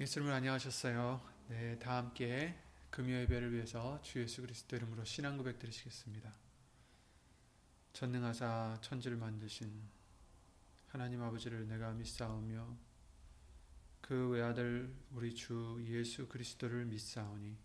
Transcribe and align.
예수님을 0.00 0.32
안녕하셨어요. 0.32 1.20
네, 1.48 1.78
다 1.78 1.98
함께 1.98 2.58
금요 2.88 3.12
예배를 3.16 3.52
위해서 3.52 4.00
주 4.00 4.22
예수 4.22 4.40
그리스도 4.40 4.74
이름으로 4.76 5.04
신앙 5.04 5.36
고백 5.36 5.58
드리시겠습니다. 5.58 6.32
전능하사 7.92 8.78
천지를 8.80 9.18
만드신 9.18 9.70
하나님 10.88 11.20
아버지를 11.20 11.68
내가 11.68 11.92
믿사오며 11.92 12.78
그 14.00 14.30
외아들 14.30 14.90
우리 15.12 15.34
주 15.34 15.78
예수 15.84 16.26
그리스도를 16.26 16.86
믿사오니 16.86 17.58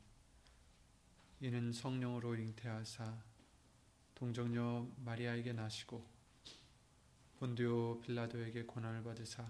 이는 1.39 1.71
성령으로 1.71 2.35
잉태하사 2.35 3.17
동정녀 4.13 4.89
마리아에게 4.97 5.53
나시고 5.53 6.05
본디오 7.39 8.01
빌라도에게 8.01 8.63
고난을 8.63 9.03
받으사 9.03 9.49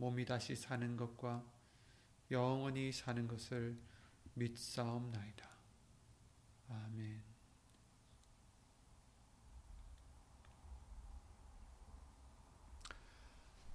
몸이 0.00 0.24
다시 0.24 0.56
사는 0.56 0.96
것과 0.96 1.44
영원히 2.30 2.90
사는 2.90 3.28
것을 3.28 3.78
믿사옵나이다. 4.32 5.46
아멘. 6.70 7.22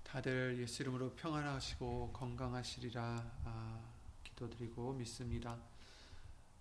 다들 0.02 0.58
예수 0.58 0.82
이름으로 0.82 1.14
평안하시고 1.14 2.14
건강하시리라 2.14 3.42
아, 3.44 3.94
기도드리고 4.24 4.94
믿습니다. 4.94 5.60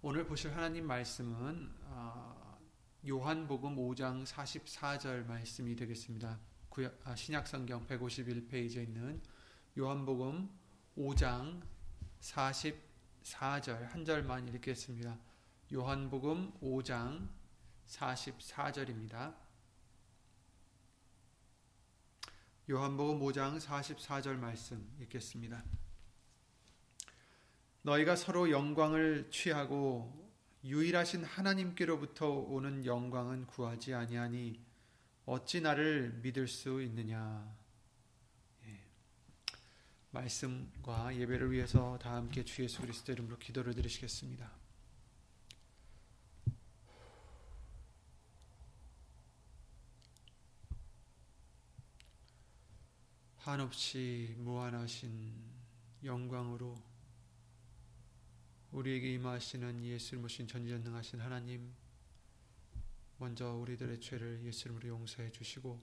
오늘 0.03 0.27
보실 0.27 0.55
하나님 0.55 0.87
말씀은 0.87 1.73
아, 1.87 2.59
요한복음 3.09 3.77
5장 3.77 4.27
44절 4.27 5.25
말씀이 5.25 5.75
되겠습니다. 5.75 6.39
아, 7.05 7.17
신약성경 7.17 7.87
151페이지에 7.87 8.83
있는 8.83 9.23
요한복음 9.77 10.49
5장 10.97 11.61
44절 12.21 13.89
한 13.89 14.05
절만 14.05 14.47
읽겠습니다. 14.47 15.19
요한복음 15.73 16.53
5장 16.61 17.29
44절입니다. 17.89 19.35
요한복음 22.71 23.19
5장 23.19 23.59
44절 23.59 24.37
말씀 24.37 24.89
읽겠습니다. 25.01 25.65
너희가 27.83 28.15
서로 28.15 28.53
영광을 28.53 29.29
취하고 29.33 30.31
유일하신 30.63 31.25
하나님께로부터 31.25 32.31
오는 32.31 32.87
영광은 32.87 33.49
구하지 33.49 33.93
아니하니 33.93 34.65
어찌 35.27 35.61
나를 35.61 36.21
믿을 36.23 36.47
수 36.47 36.81
있느냐 36.81 37.64
말씀과 40.15 41.17
예배를 41.17 41.51
위해서 41.51 41.99
다 41.99 42.15
함께 42.15 42.45
주 42.45 42.63
예수 42.63 42.81
그리스도 42.81 43.13
이름으로 43.13 43.37
기도를 43.37 43.75
드리시겠습니다. 43.75 44.51
한없이 53.39 54.35
무한하신 54.39 55.35
영광으로 56.05 56.81
우리에게 58.71 59.13
임하시는 59.15 59.85
예수를 59.85 60.21
모신 60.21 60.47
전지전능하신 60.47 61.21
하나님 61.21 61.75
먼저 63.19 63.53
우리들의 63.53 64.01
죄를 64.01 64.43
예수 64.45 64.69
이름으로 64.69 64.89
용서해 64.89 65.31
주시고 65.31 65.83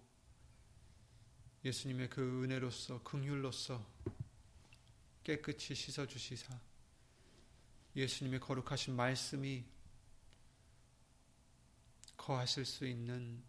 예수님의 1.63 2.09
그 2.09 2.43
은혜로서 2.43 3.03
긍휼로서 3.03 3.85
깨끗이 5.23 5.75
씻어 5.75 6.05
주시사 6.07 6.59
예수님의 7.95 8.39
거룩하신 8.39 8.95
말씀이 8.95 9.65
거하실 12.17 12.65
수 12.65 12.85
있는 12.85 13.43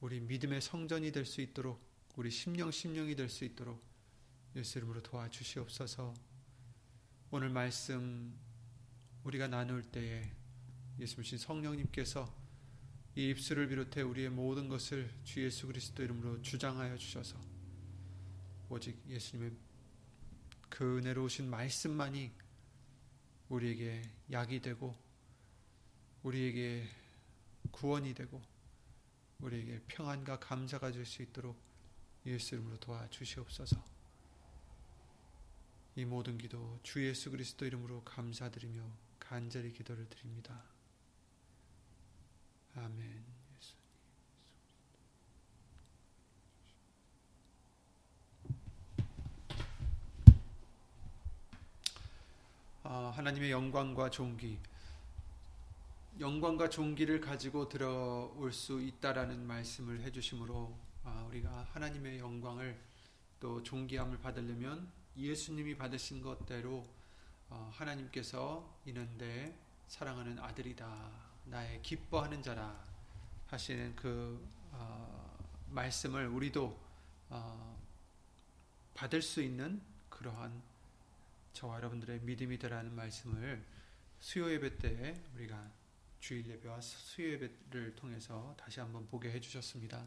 우리 0.00 0.20
믿음의 0.20 0.60
성전이 0.60 1.12
될 1.12 1.24
수 1.24 1.40
있도록 1.40 1.80
우리 2.16 2.30
심령 2.30 2.70
심령이 2.70 3.14
될 3.14 3.28
수 3.28 3.44
있도록 3.44 3.82
예수 4.56 4.78
이름으로 4.78 5.02
도와주시옵소서. 5.02 6.12
오늘 7.30 7.48
말씀 7.48 8.38
우리가 9.24 9.48
나눌 9.48 9.82
때에 9.82 10.30
예수님 10.98 11.38
성령님께서 11.38 12.42
이 13.14 13.30
입술을 13.30 13.68
비롯해 13.68 14.02
우리의 14.02 14.28
모든 14.28 14.68
것을 14.68 15.10
주 15.24 15.42
예수 15.42 15.66
그리스도 15.66 16.02
이름으로 16.02 16.42
주장하여 16.42 16.98
주셔서 16.98 17.38
오직 18.68 19.02
예수님의 19.08 19.52
그 20.72 20.96
은혜로우신 20.96 21.50
말씀만이 21.50 22.32
우리에게 23.50 24.02
약이 24.30 24.62
되고 24.62 24.96
우리에게 26.22 26.88
구원이 27.70 28.14
되고 28.14 28.40
우리에게 29.40 29.82
평안과 29.86 30.38
감사가 30.38 30.90
줄수 30.90 31.20
있도록 31.20 31.60
예수 32.24 32.54
이름으로 32.54 32.78
도와주시옵소서. 32.78 33.84
이 35.96 36.06
모든 36.06 36.38
기도 36.38 36.80
주 36.82 37.06
예수 37.06 37.30
그리스도 37.30 37.66
이름으로 37.66 38.02
감사드리며 38.04 38.82
간절히 39.18 39.74
기도를 39.74 40.08
드립니다. 40.08 40.64
아멘. 42.76 43.31
하나님의 52.82 53.50
영광과 53.50 54.10
존귀, 54.10 54.58
영광과 56.20 56.68
존귀를 56.68 57.20
가지고 57.20 57.68
들어올 57.68 58.52
수 58.52 58.80
있다라는 58.80 59.46
말씀을 59.46 60.00
해주심으로 60.02 60.76
아, 61.04 61.24
우리가 61.28 61.68
하나님의 61.72 62.18
영광을 62.18 62.78
또 63.40 63.62
존귀함을 63.62 64.20
받으려면 64.20 64.90
예수님이 65.16 65.76
받으신 65.76 66.22
것대로 66.22 66.86
어, 67.48 67.70
하나님께서 67.72 68.68
이는데 68.84 69.56
사랑하는 69.88 70.38
아들이다 70.38 71.10
나의 71.46 71.82
기뻐하는 71.82 72.42
자라 72.42 72.76
하시는 73.48 73.94
그 73.96 74.46
어, 74.72 75.38
말씀을 75.70 76.28
우리도 76.28 76.92
받을 78.94 79.22
수 79.22 79.42
있는 79.42 79.80
그러한 80.10 80.71
저와 81.52 81.76
여러분들의 81.76 82.20
믿음이 82.20 82.58
되라는 82.58 82.94
말씀을 82.94 83.64
수요 84.18 84.50
예배 84.50 84.78
때 84.78 85.22
우리가 85.34 85.70
주일 86.20 86.46
예배와 86.46 86.80
수요 86.80 87.32
예배를 87.32 87.94
통해서 87.96 88.54
다시 88.58 88.80
한번 88.80 89.06
보게 89.06 89.30
해 89.30 89.40
주셨습니다. 89.40 90.06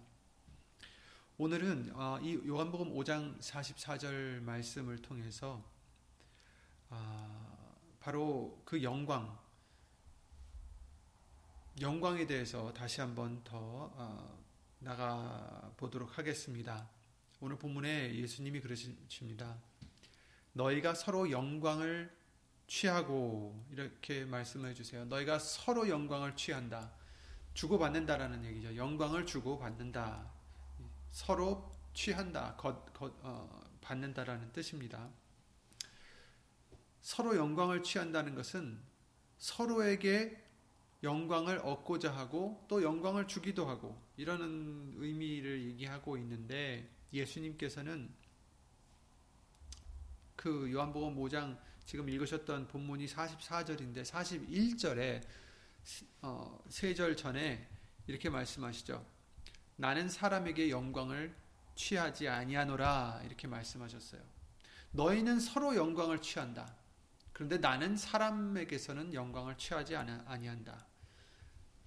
오늘은 1.37 1.91
어, 1.93 2.19
이 2.21 2.35
요한복음 2.47 2.93
5장 2.93 3.37
44절 3.39 4.41
말씀을 4.41 5.01
통해서 5.01 5.63
아, 6.89 7.75
바로 7.99 8.61
그 8.63 8.81
영광 8.81 9.37
영광에 11.81 12.25
대해서 12.25 12.73
다시 12.73 13.01
한번 13.01 13.43
더 13.43 13.57
어, 13.95 14.45
나가 14.79 15.73
보도록 15.75 16.17
하겠습니다. 16.17 16.89
오늘 17.41 17.57
본문에 17.57 18.15
예수님이 18.15 18.61
그러십니다. 18.61 19.59
너희가 20.55 20.93
서로 20.93 21.29
영광을 21.31 22.09
취하고 22.67 23.61
이렇게 23.71 24.25
말씀해 24.25 24.73
주세요. 24.73 25.05
너희가 25.05 25.37
서로 25.37 25.87
영광을 25.89 26.35
취한다. 26.35 26.91
주고받는다라는 27.53 28.45
얘기죠. 28.45 28.75
영광을 28.75 29.25
주고받는다. 29.25 30.31
서로 31.11 31.71
취한다. 31.93 32.55
거, 32.55 32.85
거, 32.85 33.13
어, 33.21 33.63
받는다라는 33.81 34.51
뜻입니다. 34.53 35.09
서로 37.01 37.35
영광을 37.35 37.83
취한다는 37.83 38.33
것은 38.33 38.79
서로에게 39.37 40.41
영광을 41.03 41.59
얻고자 41.59 42.15
하고 42.15 42.65
또 42.69 42.81
영광을 42.81 43.27
주기도 43.27 43.67
하고 43.67 44.01
이러는 44.15 44.93
의미를 44.95 45.65
얘기하고 45.65 46.17
있는데 46.17 46.89
예수님께서는 47.13 48.09
그 50.45 50.71
요한복음 50.71 51.15
5장 51.15 51.57
지금 51.87 52.07
읽으셨던 52.07 52.67
본문이 52.67 53.07
44절인데 53.07 54.03
41절에 54.05 55.23
어, 56.21 56.63
세절 56.69 57.17
전에 57.17 57.67
이렇게 58.05 58.29
말씀하시죠. 58.29 59.03
나는 59.75 60.07
사람에게 60.07 60.69
영광을 60.69 61.33
취하지 61.73 62.29
아니하노라 62.29 63.23
이렇게 63.25 63.47
말씀하셨어요. 63.47 64.21
너희는 64.91 65.39
서로 65.39 65.75
영광을 65.75 66.21
취한다. 66.21 66.75
그런데 67.33 67.57
나는 67.57 67.97
사람에게서는 67.97 69.15
영광을 69.15 69.57
취하지 69.57 69.95
아니한다. 69.95 70.85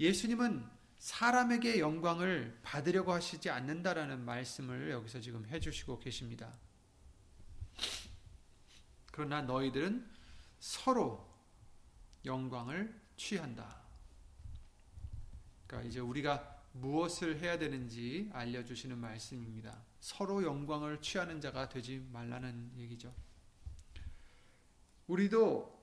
예수님은 0.00 0.69
사람에게 0.99 1.78
영광을 1.78 2.58
받으려고 2.64 3.12
하시지 3.12 3.50
않는다라는 3.50 4.25
말씀을 4.25 4.90
여기서 4.90 5.20
지금 5.20 5.46
해주시고 5.46 6.00
계십니다. 6.00 6.58
그러나 9.19 9.43
너희들은 9.43 10.09
서로 10.61 11.29
영광을 12.25 12.94
취한다. 13.17 13.82
그러니까 15.67 15.88
이제 15.88 15.99
우리가 15.99 16.62
무엇을 16.75 17.41
해야 17.41 17.59
되는지 17.59 18.31
알려주시는 18.32 18.97
말씀입니다. 18.97 19.76
서로 20.00 20.44
영광을 20.44 21.03
취하는 21.03 21.41
자가 21.41 21.69
되지 21.69 22.06
말라는 22.12 22.75
얘기죠. 22.76 23.12
우리도 25.09 25.82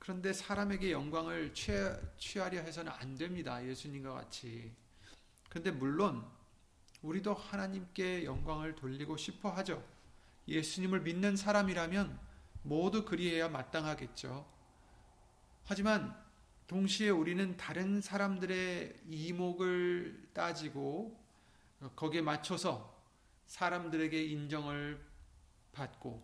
그런데 0.00 0.32
사람에게 0.32 0.90
영광을 0.90 1.54
취하려 1.54 2.62
해서는 2.62 2.90
안 2.90 3.16
됩니다. 3.16 3.64
예수님과 3.64 4.12
같이. 4.12 4.74
그런데 5.48 5.70
물론 5.70 6.26
우리도 7.02 7.32
하나님께 7.32 8.24
영광을 8.24 8.74
돌리고 8.74 9.16
싶어 9.16 9.50
하죠. 9.50 9.86
예수님을 10.48 11.02
믿는 11.02 11.36
사람이라면 11.36 12.25
모두 12.66 13.04
그리해야 13.04 13.48
마땅하겠죠. 13.48 14.46
하지만 15.64 16.16
동시에 16.66 17.10
우리는 17.10 17.56
다른 17.56 18.00
사람들의 18.00 19.02
이목을 19.08 20.30
따지고 20.32 21.16
거기에 21.94 22.22
맞춰서 22.22 22.96
사람들에게 23.46 24.24
인정을 24.24 25.00
받고 25.72 26.22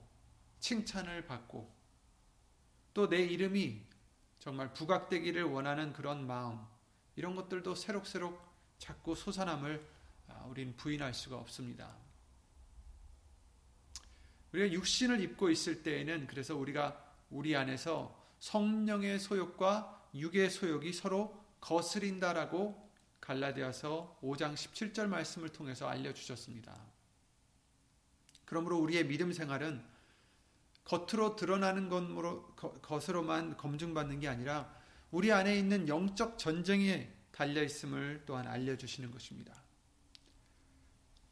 칭찬을 0.58 1.26
받고 1.26 1.72
또 2.94 3.08
내 3.08 3.20
이름이 3.20 3.80
정말 4.38 4.72
부각되기를 4.72 5.44
원하는 5.44 5.92
그런 5.92 6.26
마음 6.26 6.60
이런 7.14 7.36
것들도 7.36 7.74
새록새록 7.74 8.40
자꾸 8.78 9.14
솟아남을 9.14 9.88
아, 10.28 10.44
우리는 10.48 10.76
부인할 10.76 11.14
수가 11.14 11.36
없습니다. 11.36 11.94
우리가 14.52 14.72
육신을 14.72 15.20
입고 15.20 15.50
있을 15.50 15.82
때에는 15.82 16.26
그래서 16.26 16.56
우리가 16.56 17.02
우리 17.30 17.56
안에서 17.56 18.20
성령의 18.38 19.18
소욕과 19.18 20.08
육의 20.14 20.50
소욕이 20.50 20.92
서로 20.92 21.42
거스린다라고 21.60 22.90
갈라디아서 23.20 24.18
5장 24.22 24.54
17절 24.54 25.06
말씀을 25.06 25.48
통해서 25.50 25.88
알려주셨습니다. 25.88 26.78
그러므로 28.44 28.78
우리의 28.78 29.06
믿음 29.06 29.32
생활은 29.32 29.82
겉으로 30.84 31.36
드러나는 31.36 31.88
것으로만 32.82 33.56
검증받는 33.56 34.20
게 34.20 34.28
아니라 34.28 34.74
우리 35.10 35.30
안에 35.30 35.56
있는 35.56 35.88
영적 35.88 36.38
전쟁에 36.38 37.10
달려 37.30 37.62
있음을 37.62 38.24
또한 38.26 38.46
알려주시는 38.46 39.10
것입니다. 39.10 39.54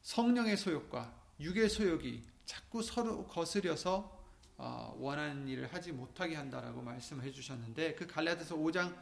성령의 0.02 0.56
소욕과 0.56 1.14
육의 1.40 1.68
소욕이 1.68 2.22
자꾸 2.50 2.82
서로 2.82 3.28
거스려서 3.28 4.18
어, 4.56 4.96
원하는 4.98 5.46
일을 5.46 5.72
하지 5.72 5.92
못하게 5.92 6.34
한다라고 6.34 6.82
말씀해 6.82 7.30
주셨는데 7.30 7.94
그 7.94 8.08
갈라디아서 8.08 8.56
5장 8.56 8.92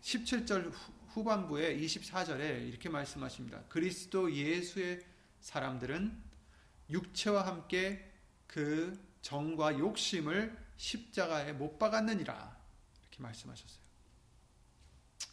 17절 0.00 0.72
후반부에 1.08 1.76
24절에 1.80 2.66
이렇게 2.66 2.88
말씀하십니다. 2.88 3.62
그리스도 3.68 4.32
예수의 4.32 5.04
사람들은 5.40 6.18
육체와 6.88 7.46
함께 7.46 8.10
그 8.46 8.98
정과 9.20 9.78
욕심을 9.78 10.56
십자가에 10.78 11.52
못 11.52 11.78
박았느니라 11.78 12.56
이렇게 13.02 13.22
말씀하셨어요. 13.22 13.84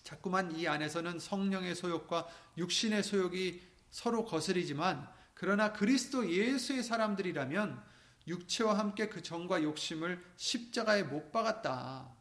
자꾸만 0.04 0.58
이 0.58 0.68
안에서는 0.68 1.20
성령의 1.20 1.76
소욕과 1.76 2.28
육신의 2.58 3.02
소욕이 3.02 3.62
서로 3.92 4.26
거스리지만 4.26 5.21
그러나 5.42 5.74
그리스도 5.74 6.32
예수의 6.32 6.84
사람들이라면 6.84 7.84
육체와 8.28 8.78
함께 8.78 9.10
그 9.10 9.24
정과 9.24 9.64
욕심을 9.64 10.24
십자가에 10.36 11.02
못 11.02 11.32
박았다. 11.32 12.16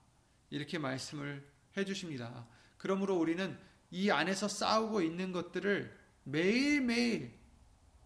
이렇게 0.49 0.79
말씀을 0.79 1.47
해 1.77 1.85
주십니다. 1.85 2.49
그러므로 2.79 3.19
우리는 3.19 3.59
이 3.91 4.11
안에서 4.11 4.49
싸우고 4.49 5.03
있는 5.03 5.33
것들을 5.33 5.95
매일매일 6.25 7.39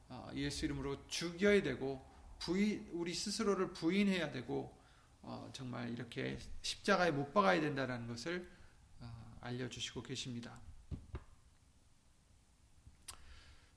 아, 0.09 0.33
예수 0.35 0.65
이름으로 0.65 1.07
죽여야 1.07 1.63
되고 1.63 2.05
부인, 2.41 2.89
우리 2.91 3.15
스스로를 3.15 3.73
부인해야 3.73 4.33
되고 4.33 4.77
어, 5.23 5.49
정말 5.53 5.93
이렇게 5.93 6.41
십자가에 6.63 7.13
못 7.13 7.33
박아야 7.33 7.61
된다는 7.61 8.09
것을 8.09 8.51
어, 8.99 9.39
알려주시고 9.43 10.03
계십니다. 10.03 10.61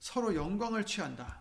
서로 0.07 0.33
영광을 0.33 0.85
취한다. 0.85 1.37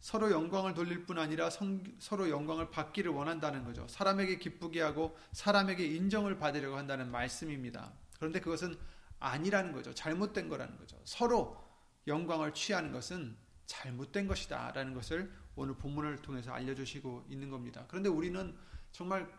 서로 0.00 0.30
영광을 0.30 0.72
돌릴 0.72 1.04
뿐 1.04 1.18
아니라 1.18 1.50
성, 1.50 1.84
서로 1.98 2.30
영광을 2.30 2.70
받기를 2.70 3.12
원한다는 3.12 3.62
거죠. 3.62 3.86
사람에게 3.88 4.38
기쁘게 4.38 4.80
하고 4.80 5.14
사람에게 5.32 5.84
인정을 5.84 6.38
받으려고 6.38 6.78
한다는 6.78 7.10
말씀입니다. 7.10 7.92
그런데 8.16 8.40
그것은 8.40 8.78
아니라는 9.20 9.72
거죠. 9.72 9.92
잘못된 9.92 10.48
거라는 10.48 10.78
거죠. 10.78 10.98
서로 11.04 11.62
영광을 12.06 12.54
취하는 12.54 12.90
것은 12.90 13.36
잘못된 13.66 14.28
것이다. 14.28 14.72
라는 14.72 14.94
것을 14.94 15.30
오늘 15.54 15.76
본문을 15.76 16.22
통해서 16.22 16.52
알려주시고 16.52 17.26
있는 17.28 17.50
겁니다. 17.50 17.84
그런데 17.88 18.08
우리는 18.08 18.56
정말 18.92 19.30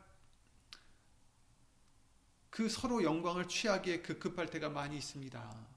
그 2.52 2.70
서로 2.70 3.04
영광을 3.04 3.48
취하기에 3.48 4.04
급급할 4.04 4.46
때가 4.52 4.70
많이 4.70 4.98
있습니다. 4.98 5.68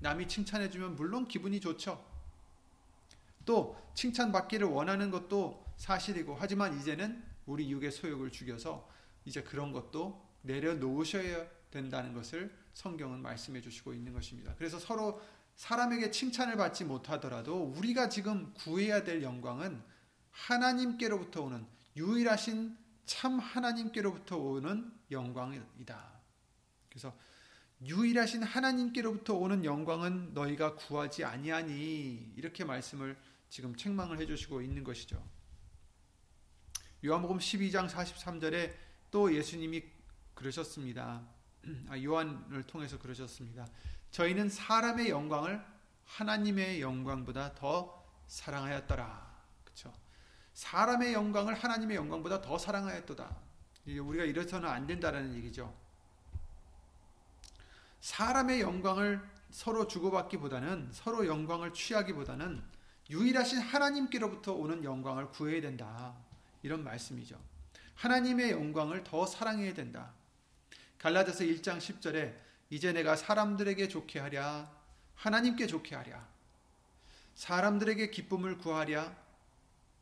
남이 0.00 0.26
칭찬해주면 0.26 0.96
물론 0.96 1.28
기분이 1.28 1.60
좋죠. 1.60 2.13
또 3.44 3.76
칭찬받기를 3.94 4.66
원하는 4.66 5.10
것도 5.10 5.64
사실이고 5.76 6.36
하지만 6.38 6.78
이제는 6.78 7.22
우리 7.46 7.70
육의 7.70 7.90
소욕을 7.90 8.30
죽여서 8.30 8.88
이제 9.24 9.42
그런 9.42 9.72
것도 9.72 10.24
내려놓으셔야 10.42 11.46
된다는 11.70 12.12
것을 12.12 12.54
성경은 12.74 13.20
말씀해 13.20 13.60
주시고 13.60 13.94
있는 13.94 14.12
것입니다. 14.12 14.54
그래서 14.56 14.78
서로 14.78 15.20
사람에게 15.56 16.10
칭찬을 16.10 16.56
받지 16.56 16.84
못하더라도 16.84 17.62
우리가 17.76 18.08
지금 18.08 18.52
구해야 18.54 19.04
될 19.04 19.22
영광은 19.22 19.82
하나님께로부터 20.30 21.42
오는 21.42 21.64
유일하신 21.96 22.76
참 23.06 23.38
하나님께로부터 23.38 24.36
오는 24.36 24.92
영광이다. 25.10 26.20
그래서 26.88 27.14
유일하신 27.84 28.42
하나님께로부터 28.42 29.34
오는 29.34 29.64
영광은 29.64 30.32
너희가 30.34 30.74
구하지 30.76 31.24
아니하니 31.24 32.32
이렇게 32.36 32.64
말씀을 32.64 33.16
지금 33.54 33.76
책망을 33.76 34.18
해주시고 34.18 34.62
있는 34.62 34.82
것이죠. 34.82 35.24
요한복음 37.04 37.38
12장 37.38 37.88
43절에 37.88 38.74
또 39.12 39.32
예수님이 39.32 39.84
그러셨습니다. 40.34 41.22
아, 41.88 41.96
요한을 41.96 42.64
통해서 42.64 42.98
그러셨습니다. 42.98 43.64
저희는 44.10 44.48
사람의 44.48 45.08
영광을 45.08 45.64
하나님의 46.04 46.80
영광보다 46.80 47.54
더 47.54 48.04
사랑하였더라. 48.26 49.32
사람의 50.54 51.12
영광을 51.12 51.54
하나님의 51.54 51.96
영광보다 51.96 52.40
더 52.40 52.58
사랑하였도다. 52.58 53.36
우리가 53.86 54.24
이래서는 54.24 54.68
안 54.68 54.88
된다라는 54.88 55.32
얘기죠. 55.36 55.72
사람의 58.00 58.62
영광을 58.62 59.22
서로 59.50 59.86
주고받기보다는 59.86 60.90
서로 60.92 61.24
영광을 61.28 61.72
취하기보다는 61.72 62.73
유일하신 63.10 63.58
하나님께로부터 63.58 64.52
오는 64.52 64.82
영광을 64.84 65.28
구해야 65.30 65.60
된다. 65.60 66.14
이런 66.62 66.82
말씀이죠. 66.82 67.38
하나님의 67.96 68.52
영광을 68.52 69.04
더 69.04 69.26
사랑해야 69.26 69.74
된다. 69.74 70.12
갈라디아서 70.98 71.44
1장 71.44 71.78
10절에 71.78 72.34
이제 72.70 72.92
내가 72.92 73.14
사람들에게 73.14 73.88
좋게 73.88 74.18
하랴 74.18 74.70
하나님께 75.16 75.66
좋게 75.66 75.94
하랴 75.94 76.26
사람들에게 77.34 78.10
기쁨을 78.10 78.58
구하랴 78.58 79.14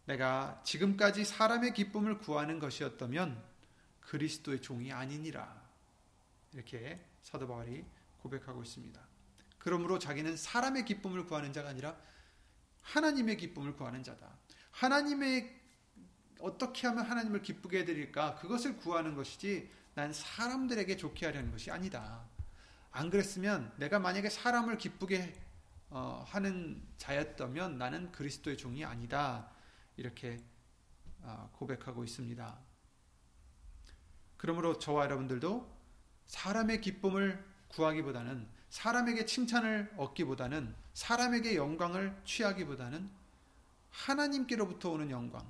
내가 0.04 0.60
지금까지 0.64 1.24
사람의 1.24 1.74
기쁨을 1.74 2.18
구하는 2.18 2.58
것이었다면 2.58 3.42
그리스도의 4.00 4.60
종이 4.60 4.92
아니니라. 4.92 5.62
이렇게 6.52 7.00
사도 7.22 7.46
바울이 7.46 7.84
고백하고 8.20 8.62
있습니다. 8.62 9.00
그러므로 9.58 9.98
자기는 9.98 10.36
사람의 10.36 10.84
기쁨을 10.84 11.26
구하는 11.26 11.52
자가 11.52 11.70
아니라 11.70 11.96
하나님의 12.82 13.36
기쁨을 13.36 13.74
구하는 13.74 14.02
자다. 14.02 14.28
하나님의 14.72 15.60
어떻게 16.40 16.86
하면 16.88 17.04
하나님을 17.04 17.42
기쁘게 17.42 17.80
해드릴까? 17.80 18.36
그것을 18.36 18.76
구하는 18.76 19.14
것이지 19.14 19.70
난 19.94 20.12
사람들에게 20.12 20.96
좋게 20.96 21.26
하려는 21.26 21.50
것이 21.52 21.70
아니다. 21.70 22.24
안 22.90 23.10
그랬으면 23.10 23.72
내가 23.76 23.98
만약에 23.98 24.28
사람을 24.28 24.78
기쁘게 24.78 25.34
어, 25.90 26.24
하는 26.26 26.82
자였다면 26.96 27.78
나는 27.78 28.10
그리스도의 28.12 28.56
종이 28.56 28.84
아니다. 28.84 29.50
이렇게 29.96 30.42
어, 31.20 31.50
고백하고 31.52 32.02
있습니다. 32.02 32.58
그러므로 34.36 34.78
저와 34.78 35.04
여러분들도 35.04 35.70
사람의 36.26 36.80
기쁨을 36.80 37.44
구하기보다는 37.68 38.48
사람에게 38.72 39.26
칭찬을 39.26 39.92
얻기보다는 39.98 40.74
사람에게 40.94 41.56
영광을 41.56 42.16
취하기보다는 42.24 43.10
하나님께로부터 43.90 44.92
오는 44.92 45.10
영광, 45.10 45.46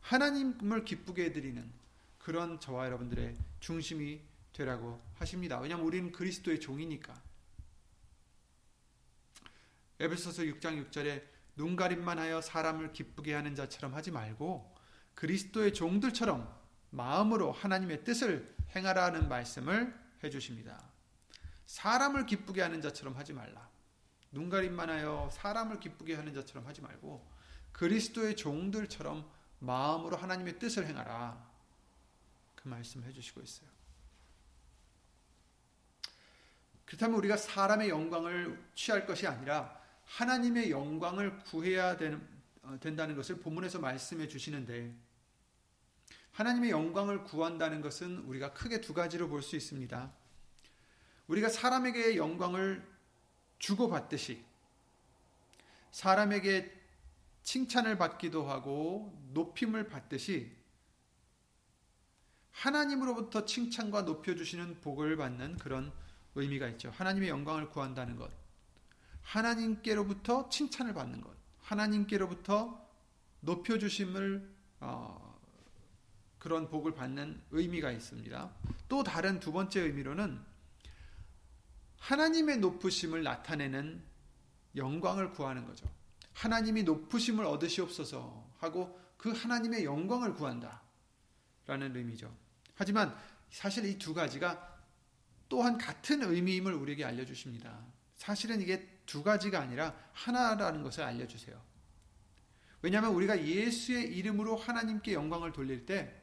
하나님을 0.00 0.84
기쁘게 0.84 1.26
해드리는 1.26 1.70
그런 2.18 2.58
저와 2.58 2.86
여러분들의 2.86 3.36
중심이 3.60 4.20
되라고 4.52 5.00
하십니다. 5.14 5.60
왜냐하면 5.60 5.86
우리는 5.86 6.10
그리스도의 6.10 6.58
종이니까. 6.58 7.14
에베소서 10.00 10.42
6장 10.42 10.90
6절에 10.90 11.22
눈 11.54 11.76
가림만 11.76 12.18
하여 12.18 12.40
사람을 12.40 12.92
기쁘게 12.92 13.34
하는 13.34 13.54
자처럼 13.54 13.94
하지 13.94 14.10
말고 14.10 14.74
그리스도의 15.14 15.74
종들처럼 15.74 16.52
마음으로 16.90 17.52
하나님의 17.52 18.02
뜻을 18.02 18.52
행하라는 18.74 19.28
말씀을 19.28 19.96
해주십니다. 20.24 20.93
사람을 21.66 22.26
기쁘게 22.26 22.62
하는 22.62 22.80
자처럼 22.80 23.16
하지 23.16 23.32
말라. 23.32 23.68
눈 24.30 24.48
가림만 24.50 24.90
하여 24.90 25.28
사람을 25.32 25.80
기쁘게 25.80 26.14
하는 26.14 26.34
자처럼 26.34 26.66
하지 26.66 26.80
말고 26.80 27.26
그리스도의 27.72 28.36
종들처럼 28.36 29.28
마음으로 29.60 30.16
하나님의 30.16 30.58
뜻을 30.58 30.86
행하라. 30.86 31.52
그 32.54 32.68
말씀을 32.68 33.06
해주시고 33.08 33.40
있어요. 33.40 33.68
그렇다면 36.84 37.18
우리가 37.18 37.36
사람의 37.36 37.88
영광을 37.88 38.62
취할 38.74 39.06
것이 39.06 39.26
아니라 39.26 39.80
하나님의 40.04 40.70
영광을 40.70 41.38
구해야 41.44 41.96
어, 42.62 42.78
된다는 42.80 43.16
것을 43.16 43.40
본문에서 43.40 43.78
말씀해 43.78 44.28
주시는데 44.28 44.94
하나님의 46.32 46.70
영광을 46.70 47.24
구한다는 47.24 47.80
것은 47.80 48.18
우리가 48.18 48.52
크게 48.52 48.80
두 48.80 48.92
가지로 48.92 49.28
볼 49.28 49.42
수 49.42 49.56
있습니다. 49.56 50.12
우리가 51.28 51.48
사람에게 51.48 52.16
영광을 52.16 52.86
주고받듯이 53.58 54.44
사람에게 55.90 56.72
칭찬을 57.42 57.98
받기도 57.98 58.48
하고 58.48 59.16
높임을 59.32 59.88
받듯이 59.88 60.52
하나님으로부터 62.50 63.44
칭찬과 63.44 64.02
높여주시는 64.02 64.80
복을 64.80 65.16
받는 65.16 65.58
그런 65.58 65.92
의미가 66.34 66.68
있죠. 66.70 66.90
하나님의 66.90 67.28
영광을 67.28 67.68
구한다는 67.68 68.16
것. 68.16 68.30
하나님께로부터 69.22 70.48
칭찬을 70.48 70.94
받는 70.94 71.20
것. 71.20 71.34
하나님께로부터 71.60 72.84
높여주심을, 73.40 74.50
어, 74.80 75.38
그런 76.38 76.68
복을 76.68 76.94
받는 76.94 77.42
의미가 77.50 77.90
있습니다. 77.90 78.52
또 78.88 79.02
다른 79.02 79.40
두 79.40 79.52
번째 79.52 79.80
의미로는 79.80 80.40
하나님의 82.04 82.58
높으심을 82.58 83.22
나타내는 83.22 84.02
영광을 84.76 85.32
구하는 85.32 85.64
거죠. 85.64 85.88
하나님이 86.34 86.82
높으심을 86.82 87.46
얻으시옵소서 87.46 88.52
하고 88.58 89.00
그 89.16 89.32
하나님의 89.32 89.84
영광을 89.84 90.34
구한다. 90.34 90.82
라는 91.66 91.96
의미죠. 91.96 92.34
하지만 92.74 93.16
사실 93.50 93.86
이 93.86 93.98
두 93.98 94.12
가지가 94.12 94.82
또한 95.48 95.78
같은 95.78 96.22
의미임을 96.22 96.74
우리에게 96.74 97.04
알려주십니다. 97.06 97.78
사실은 98.16 98.60
이게 98.60 98.86
두 99.06 99.22
가지가 99.22 99.60
아니라 99.60 99.94
하나라는 100.12 100.82
것을 100.82 101.04
알려주세요. 101.04 101.58
왜냐하면 102.82 103.14
우리가 103.14 103.46
예수의 103.46 104.14
이름으로 104.14 104.56
하나님께 104.56 105.14
영광을 105.14 105.52
돌릴 105.52 105.86
때 105.86 106.20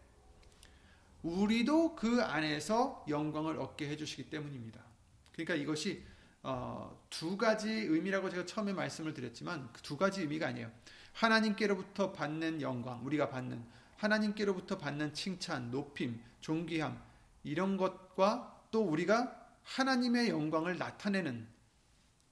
우리도 1.24 1.96
그 1.96 2.22
안에서 2.22 3.04
영광을 3.08 3.58
얻게 3.60 3.90
해주시기 3.90 4.30
때문입니다. 4.30 4.91
그러니까 5.34 5.56
이것이 5.56 6.04
어, 6.44 7.06
두 7.10 7.38
가지 7.38 7.70
의미라고 7.70 8.30
제가 8.30 8.46
처음에 8.46 8.74
말씀을 8.74 9.14
드렸지만 9.14 9.72
그 9.74 9.82
두 9.82 9.98
가지 9.98 10.22
의미가 10.22 10.48
아니에요. 10.48 10.72
하나님께로부터 11.14 12.14
받는 12.14 12.62
영광, 12.62 13.06
우리가 13.06 13.30
받는 13.30 13.64
하나님께로부터 13.98 14.78
받는 14.78 15.14
칭찬, 15.14 15.70
높임, 15.70 16.22
존귀함 16.40 17.00
이런 17.44 17.78
것과 17.78 18.66
또 18.72 18.84
우리가 18.84 19.38
하나님의 19.64 20.30
영광을 20.30 20.78
나타내는 20.78 21.48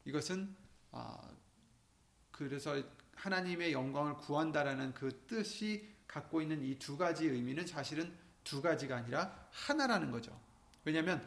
이것은 0.06 0.56
어, 0.92 1.18
그래서 2.32 2.82
하나님의 3.16 3.74
영광을 3.74 4.16
구한다라는 4.16 4.94
그 4.94 5.26
뜻이 5.28 5.88
갖고 6.08 6.42
있는 6.42 6.64
이 6.64 6.80
두 6.80 6.98
가지 6.98 7.28
의미는 7.28 7.68
사실은 7.68 8.12
두 8.44 8.62
가지가 8.62 8.96
아니라 8.96 9.48
하나라는 9.52 10.10
거죠. 10.10 10.40
왜냐하면 10.86 11.24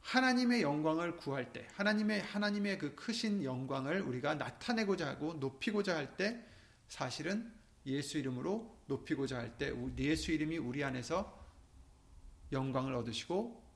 하나님의 0.00 0.62
영광을 0.62 1.16
구할 1.16 1.52
때, 1.52 1.66
하나님의 1.74 2.22
하나님의 2.22 2.78
그 2.78 2.94
크신 2.94 3.44
영광을 3.44 4.00
우리가 4.00 4.34
나타내고자 4.34 5.08
하고 5.08 5.34
높이고자 5.34 5.96
할 5.96 6.16
때, 6.16 6.44
사실은 6.88 7.52
예수 7.86 8.18
이름으로 8.18 8.78
높이고자 8.86 9.36
할 9.36 9.58
때, 9.58 9.72
예수 9.98 10.32
이름이 10.32 10.58
우리 10.58 10.82
안에서 10.82 11.38
영광을 12.52 12.94
얻으시고 12.94 13.68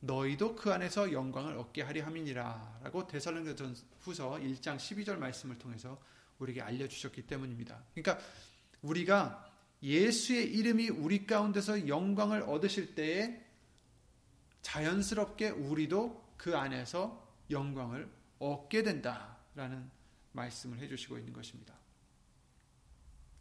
너희도 0.00 0.54
그 0.54 0.72
안에서 0.72 1.12
영광을 1.12 1.56
얻게 1.58 1.82
하리 1.82 2.00
함이니라라고 2.00 3.06
데살로니가전 3.06 3.74
후서 4.00 4.32
1장 4.32 4.76
12절 4.76 5.16
말씀을 5.16 5.58
통해서 5.58 6.00
우리에게 6.38 6.62
알려 6.62 6.86
주셨기 6.86 7.22
때문입니다. 7.22 7.82
그러니까 7.94 8.24
우리가 8.82 9.44
예수의 9.82 10.52
이름이 10.54 10.90
우리 10.90 11.26
가운데서 11.26 11.88
영광을 11.88 12.42
얻으실 12.42 12.94
때에 12.94 13.44
자연스럽게 14.62 15.50
우리도 15.50 16.34
그 16.36 16.56
안에서 16.56 17.26
영광을 17.50 18.10
얻게 18.38 18.82
된다라는 18.82 19.90
말씀을 20.32 20.78
해주시고 20.78 21.18
있는 21.18 21.32
것입니다. 21.32 21.74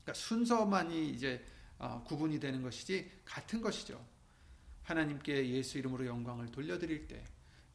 그러니까 0.04 0.14
순서만이 0.14 1.10
이제 1.10 1.46
어, 1.80 2.04
구분이 2.06 2.40
되는 2.40 2.62
것이지 2.62 3.12
같은 3.24 3.62
것이죠. 3.62 4.04
하나님께 4.84 5.50
예수 5.50 5.78
이름으로 5.78 6.06
영광을 6.06 6.50
돌려드릴 6.50 7.08
때, 7.08 7.24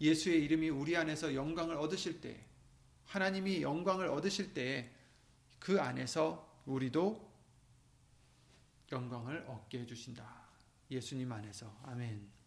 예수의 0.00 0.42
이름이 0.44 0.70
우리 0.70 0.96
안에서 0.96 1.34
영광을 1.34 1.76
얻으실 1.76 2.20
때, 2.20 2.44
하나님이 3.04 3.62
영광을 3.62 4.08
얻으실 4.08 4.54
때, 4.54 4.90
그 5.58 5.80
안에서 5.80 6.62
우리도 6.66 7.30
영광을 8.90 9.44
얻게 9.46 9.80
해주신다. 9.80 10.42
예수님 10.90 11.30
안에서. 11.30 11.78
아멘. 11.84 12.41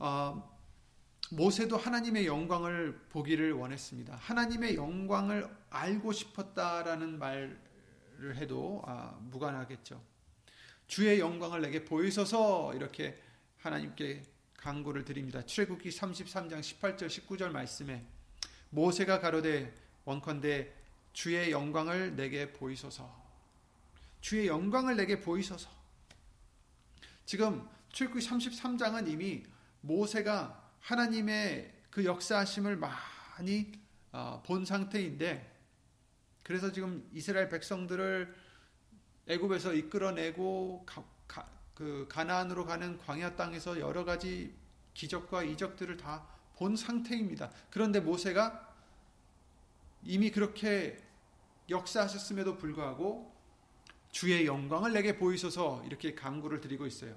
어, 0.00 0.58
모세도 1.30 1.76
하나님의 1.76 2.26
영광을 2.26 2.98
보기를 3.10 3.52
원했습니다. 3.52 4.16
하나님의 4.16 4.74
영광을 4.74 5.46
알고 5.68 6.12
싶었다라는 6.12 7.18
말을 7.18 8.36
해도 8.36 8.82
아, 8.86 9.16
무관하겠죠. 9.20 10.02
주의 10.86 11.20
영광을 11.20 11.60
내게 11.60 11.84
보이소서 11.84 12.72
이렇게 12.74 13.20
하나님께 13.58 14.24
강구를 14.56 15.04
드립니다. 15.04 15.44
출애굽기 15.44 15.90
33장 15.90 16.60
18절 16.60 17.06
19절 17.06 17.50
말씀에 17.50 18.04
모세가 18.70 19.20
가로되 19.20 19.72
원컨대 20.06 20.72
주의 21.12 21.50
영광을 21.50 22.16
내게 22.16 22.52
보이소서. 22.52 23.20
주의 24.22 24.46
영광을 24.46 24.96
내게 24.96 25.20
보이소서. 25.20 25.68
지금 27.26 27.68
출애굽기 27.92 28.26
33장은 28.26 29.06
이미 29.06 29.44
모세가 29.80 30.72
하나님의 30.80 31.72
그 31.90 32.04
역사하심을 32.04 32.76
많이 32.76 33.72
어, 34.12 34.42
본 34.44 34.64
상태인데 34.64 35.48
그래서 36.42 36.72
지금 36.72 37.08
이스라엘 37.12 37.48
백성들을 37.48 38.34
애굽에서 39.28 39.74
이끌어내고 39.74 40.84
가, 40.86 41.04
가, 41.28 41.48
그 41.74 42.06
가나안으로 42.08 42.66
가는 42.66 42.98
광야 42.98 43.36
땅에서 43.36 43.78
여러 43.78 44.04
가지 44.04 44.54
기적과 44.94 45.42
이적들을 45.44 45.96
다 45.96 46.40
본 46.60 46.76
상태입니다. 46.76 47.50
그런데 47.70 48.00
모세가 48.00 48.76
이미 50.04 50.30
그렇게 50.30 50.98
역사하셨음에도 51.70 52.58
불구하고 52.58 53.34
주의 54.12 54.44
영광을 54.44 54.92
내게 54.92 55.16
보이소서 55.16 55.82
이렇게 55.86 56.14
강구를 56.14 56.60
드리고 56.60 56.86
있어요. 56.86 57.16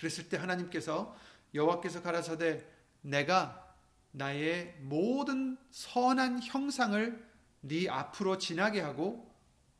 그랬을 0.00 0.30
때 0.30 0.38
하나님께서 0.38 1.14
여호와께서 1.52 2.02
가라사대 2.02 2.64
내가 3.02 3.76
나의 4.12 4.74
모든 4.80 5.58
선한 5.70 6.42
형상을 6.42 7.30
네 7.60 7.88
앞으로 7.88 8.38
지나게 8.38 8.80
하고 8.80 9.30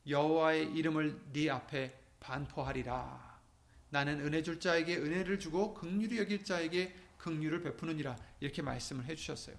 여호와의 0.07 0.73
이름을 0.73 1.19
네 1.33 1.49
앞에 1.49 1.99
반포하리라. 2.19 3.39
나는 3.89 4.21
은혜 4.21 4.43
줄 4.43 4.59
자에게 4.59 4.97
은혜를 4.97 5.39
주고 5.39 5.73
긍휼히 5.73 6.19
여길 6.19 6.45
자에게 6.45 6.95
긍휼을 7.17 7.63
베푸느니라. 7.63 8.15
이렇게 8.39 8.61
말씀을 8.61 9.05
해 9.05 9.15
주셨어요. 9.15 9.55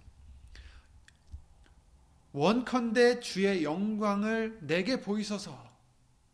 원컨대 2.33 3.19
주의 3.21 3.65
영광을 3.65 4.59
내게 4.61 5.01
보이소서. 5.01 5.71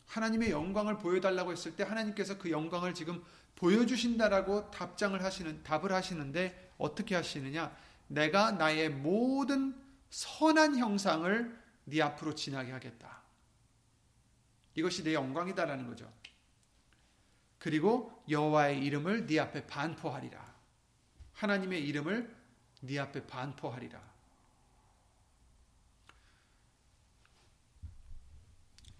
하나님의 0.06 0.50
영광을 0.50 0.98
보여 0.98 1.20
달라고 1.20 1.52
했을 1.52 1.74
때 1.76 1.82
하나님께서 1.82 2.38
그 2.38 2.50
영광을 2.50 2.94
지금 2.94 3.22
보여주신다라고 3.58 4.70
답장을 4.70 5.22
하시는 5.22 5.62
답을 5.64 5.92
하시는데 5.92 6.74
어떻게 6.78 7.16
하시느냐? 7.16 7.76
내가 8.06 8.52
나의 8.52 8.88
모든 8.88 9.76
선한 10.10 10.78
형상을 10.78 11.58
네 11.84 12.00
앞으로 12.02 12.34
지나게 12.36 12.70
하겠다. 12.70 13.20
이것이 14.74 15.02
내 15.02 15.12
영광이다라는 15.12 15.88
거죠. 15.88 16.10
그리고 17.58 18.22
여호와의 18.28 18.84
이름을 18.84 19.26
네 19.26 19.40
앞에 19.40 19.66
반포하리라. 19.66 20.54
하나님의 21.32 21.84
이름을 21.84 22.32
네 22.82 22.98
앞에 23.00 23.26
반포하리라. 23.26 24.00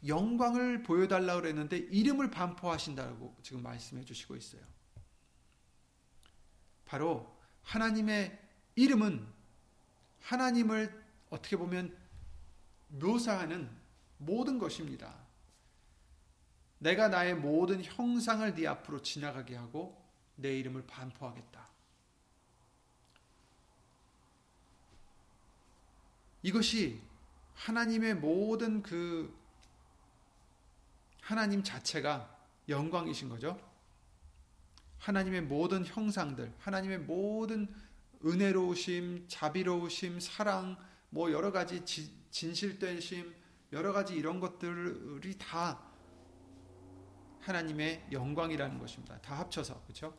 영광을 0.08 0.82
보여달라고 0.82 1.42
그랬는데 1.42 1.76
이름을 1.76 2.30
반포하신다고 2.30 3.36
지금 3.42 3.62
말씀해 3.62 4.04
주시고 4.04 4.36
있어요. 4.36 4.62
바로 6.84 7.36
하나님의 7.62 8.38
이름은 8.74 9.26
하나님을 10.22 11.04
어떻게 11.30 11.56
보면 11.56 11.96
묘사하는 12.88 13.70
모든 14.16 14.58
것입니다. 14.58 15.14
내가 16.78 17.08
나의 17.08 17.34
모든 17.34 17.84
형상을 17.84 18.54
네 18.54 18.66
앞으로 18.66 19.02
지나가게 19.02 19.56
하고 19.56 20.02
내 20.36 20.56
이름을 20.58 20.86
반포하겠다. 20.86 21.68
이것이 26.42 27.00
하나님의 27.54 28.14
모든 28.14 28.82
그 28.82 29.36
하나님 31.28 31.62
자체가 31.62 32.26
영광이신 32.70 33.28
거죠. 33.28 33.60
하나님의 34.96 35.42
모든 35.42 35.84
형상들, 35.84 36.54
하나님의 36.58 37.00
모든 37.00 37.68
은혜로우심, 38.24 39.26
자비로우심, 39.28 40.20
사랑, 40.20 40.78
뭐 41.10 41.30
여러 41.30 41.52
가지 41.52 41.84
진실되심, 42.30 43.34
여러 43.72 43.92
가지 43.92 44.14
이런 44.14 44.40
것들이 44.40 45.36
다 45.36 45.78
하나님의 47.40 48.06
영광이라는 48.10 48.78
것입니다. 48.78 49.20
다 49.20 49.38
합쳐서 49.40 49.82
그렇죠? 49.82 50.16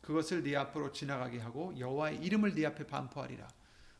그것을 0.00 0.42
네 0.42 0.56
앞으로 0.56 0.90
지나가게 0.90 1.38
하고 1.38 1.78
여호와의 1.78 2.24
이름을 2.24 2.54
네 2.54 2.64
앞에 2.64 2.86
반포하리라. 2.86 3.46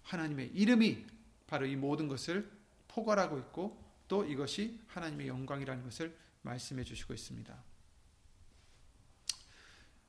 하나님의 0.05 0.53
이름이 0.55 1.05
바로 1.47 1.67
이 1.67 1.77
모든 1.77 2.09
것을 2.09 2.51
포괄하고 2.89 3.39
있고 3.41 3.79
또 4.09 4.25
이것이 4.25 4.81
하나님의 4.87 5.29
영광이라는 5.29 5.85
것을 5.85 6.25
말씀해 6.47 6.85
주시고 6.85 7.13
있습니다. 7.13 7.55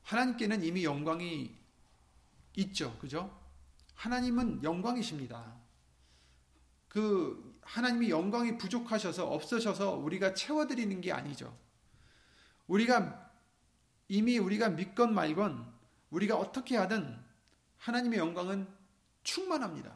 하나님께는 0.04 0.64
이미 0.64 0.86
영광이 0.86 1.54
있죠. 2.56 2.98
그죠? 3.00 3.38
하나님은 3.96 4.64
영광이십니다. 4.64 5.56
그 6.88 7.60
하나님이 7.62 8.10
영광이 8.10 8.58
부족하셔서 8.58 9.28
없으셔서 9.28 9.96
우리가 9.96 10.34
채워드리는 10.34 11.02
게 11.02 11.12
아니죠. 11.12 11.58
우리가 12.68 13.32
이미 14.08 14.38
우리가 14.38 14.70
믿건 14.70 15.14
말건 15.14 15.74
우리가 16.12 16.38
어떻게 16.38 16.78
하든 16.78 17.22
하나님의 17.78 18.20
영광은 18.20 18.68
충만합니다. 19.24 19.94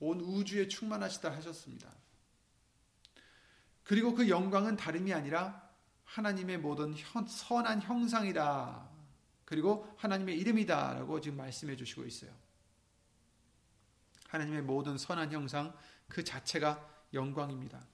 온 0.00 0.20
우주에 0.20 0.66
충만하시다 0.66 1.30
하셨습니다. 1.30 1.94
그리고 3.84 4.14
그 4.14 4.28
영광은 4.28 4.76
다름이 4.76 5.12
아니라 5.12 5.68
하나님의 6.04 6.58
모든 6.58 6.94
선한 7.26 7.82
형상이다. 7.82 8.88
그리고 9.44 9.92
하나님의 9.96 10.38
이름이다라고 10.38 11.20
지금 11.20 11.38
말씀해 11.38 11.76
주시고 11.76 12.04
있어요. 12.04 12.30
하나님의 14.28 14.62
모든 14.62 14.96
선한 14.96 15.32
형상 15.32 15.74
그 16.08 16.22
자체가 16.22 16.88
영광입니다. 17.12 17.84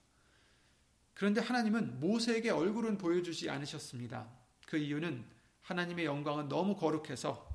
그런데 1.15 1.41
하나님은 1.41 1.99
모세에게 1.99 2.51
얼굴은 2.51 2.99
보여주지 2.99 3.49
않으셨습니다. 3.49 4.29
그 4.67 4.77
이유는 4.77 5.25
하나님의 5.63 6.05
영광은 6.05 6.49
너무 6.49 6.77
거룩해서 6.77 7.49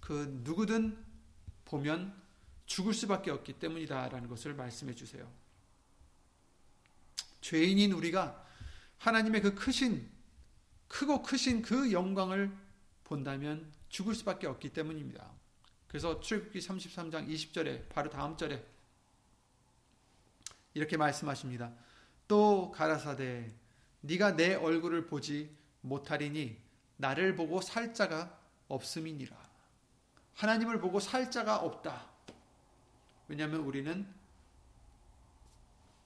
그 0.00 0.40
누구든 0.42 1.04
보면 1.64 2.20
죽을 2.66 2.92
수밖에 2.92 3.30
없기 3.30 3.54
때문이다라는 3.60 4.28
것을 4.28 4.54
말씀해 4.54 4.94
주세요. 4.94 5.30
죄인인 7.40 7.92
우리가 7.92 8.44
하나님의 8.98 9.42
그 9.42 9.54
크신 9.54 10.10
크고 10.88 11.22
크신 11.22 11.62
그 11.62 11.92
영광을 11.92 12.50
본다면 13.04 13.72
죽을 13.88 14.14
수밖에 14.14 14.46
없기 14.46 14.70
때문입니다. 14.70 15.30
그래서 15.86 16.20
출애굽기 16.20 16.58
33장 16.58 17.28
20절에 17.28 17.88
바로 17.88 18.10
다음 18.10 18.36
절에 18.36 18.64
이렇게 20.74 20.96
말씀하십니다. 20.96 21.72
또 22.26 22.70
가라사대 22.70 23.52
네가 24.02 24.36
내 24.36 24.54
얼굴을 24.54 25.06
보지 25.06 25.56
못하리니 25.80 26.60
나를 26.96 27.34
보고 27.36 27.60
살 27.60 27.94
자가 27.94 28.38
없음이니라. 28.68 29.36
하나님을 30.34 30.78
보고 30.80 31.00
살 31.00 31.30
자가 31.30 31.56
없다. 31.56 32.10
왜냐하면 33.28 33.60
우리는 33.60 34.06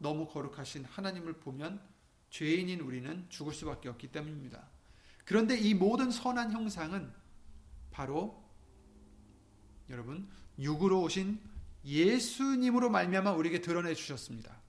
너무 0.03 0.29
거룩하신 0.29 0.85
하나님을 0.85 1.35
보면 1.35 1.81
죄인인 2.31 2.81
우리는 2.81 3.25
죽을 3.29 3.53
수밖에 3.55 3.89
없기 3.89 4.09
때문입니다. 4.09 4.69
그런데 5.25 5.57
이 5.57 5.75
모든 5.75 6.11
선한 6.11 6.53
형상은 6.53 7.13
바로 7.91 8.43
여러분 9.89 10.29
육으로 10.59 11.03
오신 11.03 11.41
예수님으로 11.85 12.91
말미암아 12.91 13.33
우리에게 13.33 13.61
드러내 13.61 13.95
주셨습니다. 13.95 14.61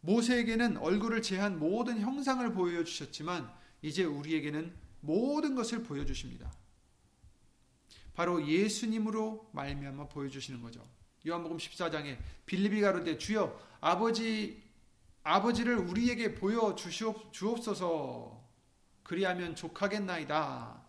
모세에게는 0.00 0.76
얼굴을 0.76 1.22
제한 1.22 1.58
모든 1.58 2.00
형상을 2.00 2.52
보여 2.54 2.84
주셨지만 2.84 3.52
이제 3.82 4.04
우리에게는 4.04 4.74
모든 5.00 5.54
것을 5.54 5.82
보여 5.82 6.04
주십니다. 6.04 6.52
바로 8.14 8.46
예수님으로 8.46 9.50
말미암아 9.52 10.08
보여 10.08 10.28
주시는 10.28 10.62
거죠. 10.62 10.86
요한복음 11.26 11.56
14장에 11.56 12.18
빌립이 12.46 12.80
가로되 12.80 13.18
주여 13.18 13.58
아버지 13.80 14.62
아버지를 15.24 15.76
우리에게 15.76 16.34
보여 16.34 16.76
주옵소서. 16.76 18.44
그리하면 19.02 19.56
족하겠나이다. 19.56 20.82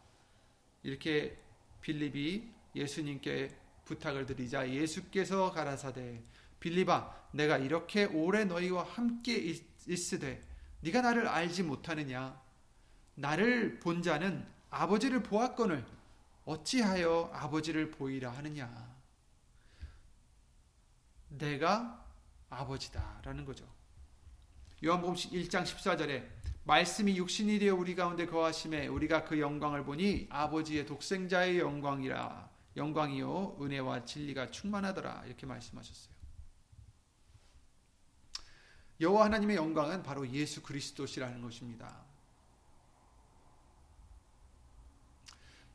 이렇게 0.83 1.37
빌립이 1.81 2.47
예수님께 2.75 3.55
부탁을 3.85 4.27
드리자 4.27 4.69
예수께서 4.69 5.51
가라사대 5.51 6.21
빌립아 6.59 7.15
내가 7.31 7.57
이렇게 7.57 8.05
오래 8.05 8.45
너희와 8.45 8.83
함께 8.83 9.55
있으되 9.87 10.43
네가 10.81 11.01
나를 11.01 11.27
알지 11.27 11.63
못하느냐? 11.63 12.39
나를 13.15 13.79
본 13.79 14.03
자는 14.03 14.45
아버지를 14.69 15.23
보았거늘 15.23 15.83
어찌하여 16.45 17.31
아버지를 17.33 17.89
보이라 17.89 18.29
하느냐 18.31 18.86
내가 21.29 22.05
아버지다라는 22.49 23.45
거죠. 23.45 23.67
요한복음 24.83 25.15
1장 25.15 25.63
14절에 25.63 26.27
말씀이 26.63 27.17
육신이 27.17 27.59
되어 27.59 27.75
우리 27.75 27.95
가운데 27.95 28.25
거하심에 28.25 28.87
우리가 28.87 29.23
그 29.23 29.39
영광을 29.39 29.83
보니 29.83 30.27
아버지의 30.29 30.85
독생자의 30.85 31.59
영광이라 31.59 32.49
영광이요 32.75 33.57
은혜와 33.61 34.05
진리가 34.05 34.51
충만하더라 34.51 35.23
이렇게 35.25 35.45
말씀하셨어요. 35.45 36.15
여호와 38.99 39.25
하나님의 39.25 39.55
영광은 39.55 40.03
바로 40.03 40.27
예수 40.29 40.61
그리스도시라는 40.61 41.41
것입니다. 41.41 42.03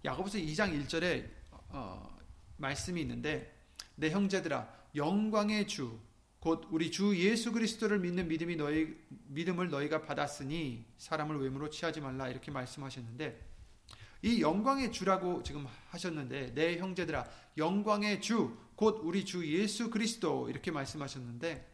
야고보서 0.05 0.38
2장 0.38 0.87
1절에 0.87 1.31
어, 1.51 2.19
말씀이 2.57 3.01
있는데 3.01 3.57
내 3.95 4.11
형제들아 4.11 4.82
영광의 4.95 5.69
주, 5.69 5.99
곧 6.41 6.67
우리 6.71 6.91
주 6.91 7.17
예수 7.17 7.53
그리스도를 7.53 8.01
믿는 8.01 8.29
믿음이 8.29 8.57
너희 8.57 8.97
믿음을 9.29 9.71
너희가 9.71 10.03
받았으니 10.03 10.85
사람을 10.99 11.41
외모로 11.41 11.71
취하지 11.71 12.01
말라 12.01 12.29
이렇게 12.29 12.51
말씀하셨는데 12.51 13.53
이 14.23 14.41
영광의 14.41 14.93
주라고 14.93 15.43
지금 15.43 15.67
하셨는데 15.91 16.55
내 16.55 16.79
형제들아 16.79 17.27
영광의 17.57 18.21
주 18.21 18.63
곧 18.83 19.01
우리 19.05 19.25
주 19.25 19.47
예수 19.47 19.91
그리스도 19.91 20.51
이렇게 20.51 20.73
말씀하셨는데 20.73 21.73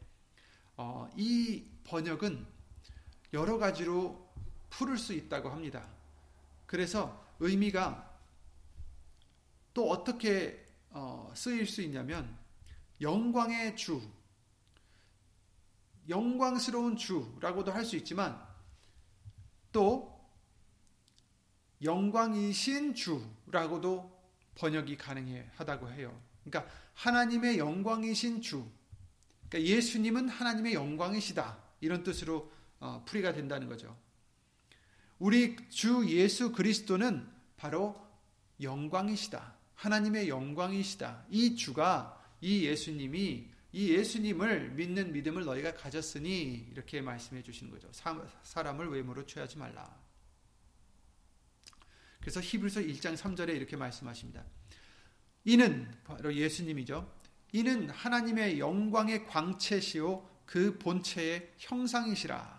어, 0.76 1.08
이 1.16 1.64
번역은 1.84 2.46
여러 3.32 3.56
가지로 3.56 4.30
풀을 4.68 4.98
수 4.98 5.14
있다고 5.14 5.48
합니다. 5.48 5.88
그래서 6.66 7.24
의미가 7.40 8.14
또 9.72 9.90
어떻게 9.90 10.66
어, 10.90 11.32
쓰일 11.34 11.66
수 11.66 11.80
있냐면 11.80 12.36
영광의 13.00 13.76
주, 13.76 14.00
영광스러운 16.08 16.96
주라고도 16.96 17.72
할 17.72 17.84
수 17.84 17.96
있지만 17.96 18.38
또 19.72 20.18
영광이신 21.82 22.94
주라고도 22.94 24.18
번역이 24.56 24.96
가능하다고 24.96 25.90
해요. 25.92 26.20
그러니까 26.44 26.72
하나님의 26.94 27.58
영광이신 27.58 28.40
주, 28.40 28.68
그러니까 29.48 29.70
예수님은 29.70 30.28
하나님의 30.28 30.74
영광이시다 30.74 31.58
이런 31.80 32.02
뜻으로 32.02 32.50
어, 32.80 33.04
풀이가 33.06 33.32
된다는 33.32 33.68
거죠. 33.68 33.96
우리 35.18 35.56
주 35.68 36.08
예수 36.08 36.52
그리스도는 36.52 37.28
바로 37.56 38.00
영광이시다. 38.60 39.54
하나님의 39.74 40.28
영광이시다. 40.28 41.26
이 41.30 41.54
주가 41.54 42.17
이 42.40 42.64
예수님이 42.64 43.48
이 43.72 43.92
예수님을 43.92 44.70
믿는 44.70 45.12
믿음을 45.12 45.44
너희가 45.44 45.74
가졌으니 45.74 46.68
이렇게 46.72 47.00
말씀해 47.00 47.42
주시는 47.42 47.72
거죠. 47.72 47.90
사람을 48.42 48.88
외모로 48.88 49.26
취하지 49.26 49.58
말라. 49.58 49.94
그래서 52.20 52.40
히브리서 52.40 52.80
1장 52.80 53.16
3절에 53.16 53.54
이렇게 53.54 53.76
말씀하십니다. 53.76 54.44
이는 55.44 55.90
바로 56.04 56.34
예수님이죠. 56.34 57.10
이는 57.52 57.88
하나님의 57.90 58.58
영광의 58.58 59.26
광채시요 59.26 60.28
그 60.44 60.78
본체의 60.78 61.52
형상이시라. 61.58 62.58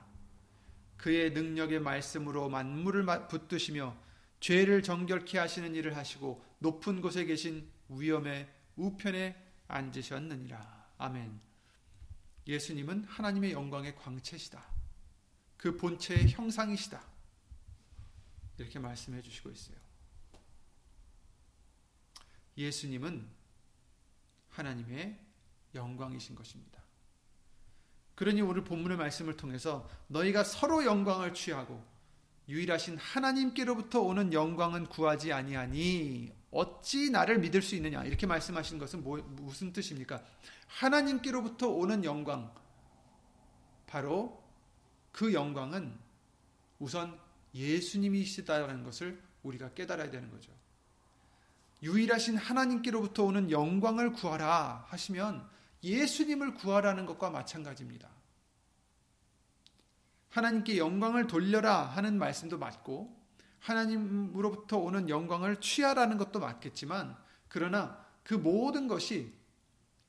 그의 0.97 1.31
능력의 1.31 1.79
말씀으로 1.79 2.49
만물을 2.49 3.05
붙드시며 3.27 3.95
죄를 4.39 4.83
정결케 4.83 5.37
하시는 5.37 5.73
일을 5.75 5.97
하시고 5.97 6.43
높은 6.59 7.01
곳에 7.01 7.25
계신 7.25 7.67
위엄의 7.89 8.47
우편에 8.75 9.48
앉으셨느니라. 9.69 10.89
아멘. 10.97 11.39
예수님은 12.47 13.05
하나님의 13.05 13.53
영광의 13.53 13.95
광채시다. 13.95 14.65
그 15.57 15.77
본체의 15.77 16.29
형상이시다. 16.29 17.01
이렇게 18.57 18.79
말씀해 18.79 19.21
주시고 19.21 19.51
있어요. 19.51 19.77
예수님은 22.57 23.29
하나님의 24.49 25.17
영광이신 25.75 26.35
것입니다. 26.35 26.79
그러니 28.15 28.41
오늘 28.41 28.65
본문의 28.65 28.97
말씀을 28.97 29.37
통해서 29.37 29.89
너희가 30.07 30.43
서로 30.43 30.83
영광을 30.83 31.33
취하고 31.33 31.85
유일하신 32.49 32.97
하나님께로부터 32.97 34.01
오는 34.01 34.33
영광은 34.33 34.87
구하지 34.87 35.31
아니하니 35.31 36.38
어찌 36.51 37.11
나를 37.11 37.39
믿을 37.39 37.61
수 37.61 37.75
있느냐 37.75 38.03
이렇게 38.03 38.25
말씀하시는 38.25 38.79
것은 38.79 39.03
뭐, 39.03 39.17
무슨 39.17 39.71
뜻입니까? 39.71 40.23
하나님께로부터 40.67 41.69
오는 41.69 42.03
영광 42.03 42.53
바로 43.87 44.43
그 45.11 45.33
영광은 45.33 45.97
우선 46.79 47.19
예수님이시다라는 47.53 48.83
것을 48.83 49.21
우리가 49.43 49.73
깨달아야 49.73 50.11
되는 50.11 50.29
거죠. 50.29 50.51
유일하신 51.81 52.37
하나님께로부터 52.37 53.23
오는 53.23 53.49
영광을 53.51 54.13
구하라 54.13 54.85
하시면 54.87 55.47
예수님을 55.83 56.55
구하라는 56.55 57.05
것과 57.05 57.29
마찬가지입니다. 57.29 58.09
하나님께 60.29 60.77
영광을 60.77 61.27
돌려라 61.27 61.81
하는 61.81 62.19
말씀도 62.19 62.57
맞고 62.57 63.18
하나님으로부터 63.59 64.77
오는 64.77 65.09
영광을 65.09 65.57
취하라는 65.57 66.17
것도 66.17 66.39
맞겠지만 66.39 67.15
그러나 67.47 68.05
그 68.23 68.33
모든 68.33 68.87
것이 68.87 69.33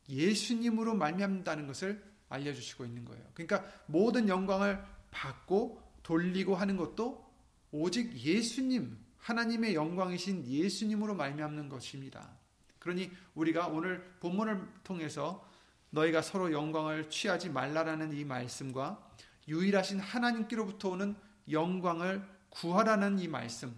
예수님으로 0.09 0.95
말미암다는 0.95 1.67
것을 1.67 2.03
알려주시고 2.29 2.85
있는 2.85 3.05
거예요. 3.05 3.25
그러니까 3.35 3.65
모든 3.87 4.29
영광을 4.29 4.83
받고 5.11 5.83
돌리고 6.03 6.55
하는 6.55 6.77
것도 6.77 7.29
오직 7.73 8.17
예수님 8.17 8.99
하나님의 9.19 9.75
영광이신 9.75 10.47
예수님으로 10.47 11.15
말미암는 11.15 11.69
것입니다. 11.69 12.31
그러니 12.79 13.11
우리가 13.35 13.69
오늘 13.69 14.03
본문을 14.21 14.67
통해서 14.83 15.47
너희가 15.91 16.23
서로 16.23 16.53
영광을 16.53 17.11
취하지 17.11 17.51
말라라는 17.51 18.13
이 18.13 18.25
말씀과 18.25 19.11
유일하신 19.49 20.01
하나님께로부터 20.01 20.91
오는 20.91 21.17
영광을 21.51 22.27
구하라는 22.51 23.19
이 23.19 23.29
말씀, 23.29 23.75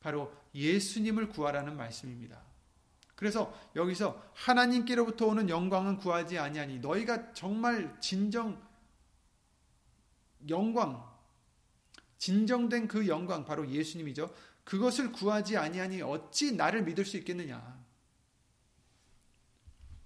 바로 0.00 0.32
예수님을 0.54 1.28
구하라는 1.28 1.76
말씀입니다. 1.76 2.42
그래서 3.14 3.52
여기서 3.74 4.30
하나님께로부터 4.34 5.26
오는 5.26 5.48
영광은 5.48 5.96
구하지 5.96 6.38
아니하니 6.38 6.78
너희가 6.78 7.32
정말 7.32 7.96
진정 8.00 8.62
영광 10.48 11.04
진정된 12.18 12.86
그 12.88 13.08
영광 13.08 13.44
바로 13.44 13.68
예수님이죠. 13.68 14.32
그것을 14.64 15.12
구하지 15.12 15.56
아니하니 15.56 16.02
어찌 16.02 16.54
나를 16.54 16.82
믿을 16.82 17.04
수 17.04 17.16
있겠느냐? 17.16 17.78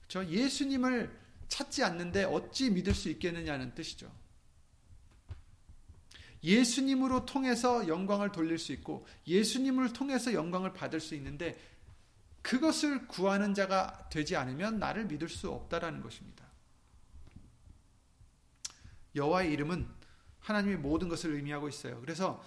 저 0.09 0.25
예수님을 0.25 1.19
찾지 1.49 1.83
않는데 1.83 2.25
어찌 2.25 2.71
믿을 2.71 2.95
수 2.95 3.09
있겠느냐는 3.11 3.75
뜻이죠. 3.75 4.11
예수님으로 6.45 7.25
통해서 7.25 7.87
영광을 7.87 8.33
돌릴 8.33 8.59
수 8.59 8.73
있고 8.73 9.07
예수님을 9.27 9.93
통해서 9.93 10.33
영광을 10.33 10.73
받을 10.73 11.01
수 11.01 11.15
있는데 11.15 11.59
그것을 12.43 13.07
구하는 13.07 13.55
자가 13.55 14.09
되지 14.11 14.37
않으면 14.37 14.79
나를 14.79 15.07
믿을 15.07 15.29
수 15.29 15.51
없다라는 15.51 16.03
것입니다. 16.03 16.45
여호와의 19.15 19.53
이름은 19.53 19.87
하나님의 20.41 20.79
모든 20.79 21.09
것을 21.09 21.35
의미하고 21.35 21.69
있어요. 21.69 22.01
그래서 22.01 22.43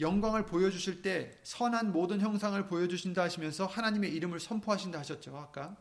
영광을 0.00 0.44
보여주실 0.44 1.02
때 1.02 1.38
선한 1.44 1.92
모든 1.92 2.20
형상을 2.20 2.66
보여주신다 2.66 3.22
하시면서 3.22 3.66
하나님의 3.66 4.12
이름을 4.14 4.40
선포하신다 4.40 4.98
하셨죠. 4.98 5.36
아까 5.36 5.76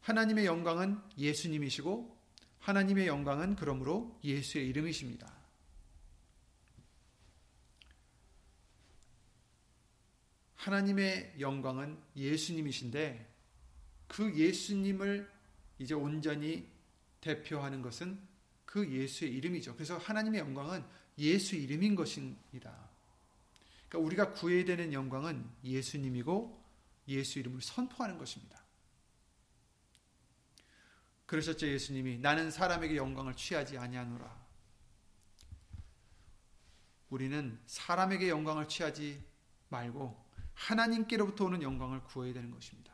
하나님의 0.00 0.46
영광은 0.46 1.00
예수님이시고 1.16 2.18
하나님의 2.58 3.06
영광은 3.06 3.56
그러므로 3.56 4.18
예수의 4.24 4.66
이름이십니다. 4.68 5.37
하나님의 10.58 11.36
영광은 11.38 11.98
예수님이신데 12.16 13.34
그 14.08 14.34
예수님을 14.34 15.30
이제 15.78 15.94
온전히 15.94 16.68
대표하는 17.20 17.80
것은 17.80 18.20
그 18.64 18.90
예수의 18.90 19.32
이름이죠. 19.34 19.74
그래서 19.74 19.96
하나님의 19.96 20.40
영광은 20.40 20.84
예수 21.18 21.54
이름인 21.56 21.94
것입니다. 21.94 22.90
그러니까 23.88 24.06
우리가 24.06 24.32
구해야 24.32 24.64
되는 24.64 24.92
영광은 24.92 25.48
예수님이고 25.62 26.64
예수 27.06 27.38
이름을 27.38 27.62
선포하는 27.62 28.18
것입니다. 28.18 28.60
그러셨죠 31.26 31.68
예수님이 31.68 32.18
나는 32.18 32.50
사람에게 32.50 32.96
영광을 32.96 33.34
취하지 33.34 33.78
아니하노라. 33.78 34.48
우리는 37.10 37.58
사람에게 37.66 38.28
영광을 38.28 38.68
취하지 38.68 39.24
말고 39.68 40.27
하나님께로부터 40.58 41.44
오는 41.44 41.62
영광을 41.62 42.02
구해야 42.04 42.34
되는 42.34 42.50
것입니다. 42.50 42.92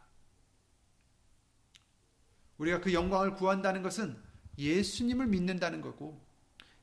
우리가 2.58 2.80
그 2.80 2.92
영광을 2.92 3.34
구한다는 3.34 3.82
것은 3.82 4.16
예수님을 4.58 5.26
믿는다는 5.26 5.80
거고 5.80 6.24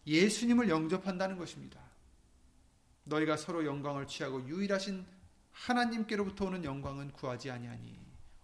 예수님을 0.06 0.70
영접한다는 0.70 1.38
것입니다. 1.38 1.80
너희가 3.04 3.38
서로 3.38 3.66
영광을 3.66 4.08
취하고 4.08 4.46
유일하신 4.48 5.06
하나님께로부터 5.52 6.46
오는 6.46 6.64
영광은 6.64 7.12
구하지 7.12 7.52
아니하니 7.52 8.00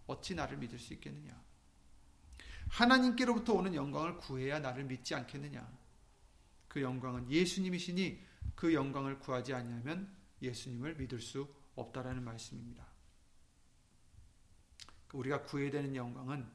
어찌 0.06 0.36
나를 0.36 0.58
믿을 0.58 0.78
수 0.78 0.93
있겠느냐? 0.93 1.36
하나님께로부터 2.69 3.54
오는 3.54 3.73
영광을 3.73 4.17
구해야 4.17 4.60
나를 4.60 4.84
믿지 4.84 5.15
않겠느냐? 5.15 5.67
그 6.67 6.82
영광은 6.82 7.30
예수님이시니 7.30 8.21
그 8.56 8.73
영광을 8.73 9.19
구하지 9.19 9.54
아니하면 9.54 10.15
예수님을 10.41 10.95
믿을 10.95 11.19
수 11.19 11.47
없다라는 11.78 12.24
말씀입니다. 12.24 12.86
우리가 15.13 15.44
구해야 15.44 15.72
되는 15.72 15.96
영광은 15.96 16.46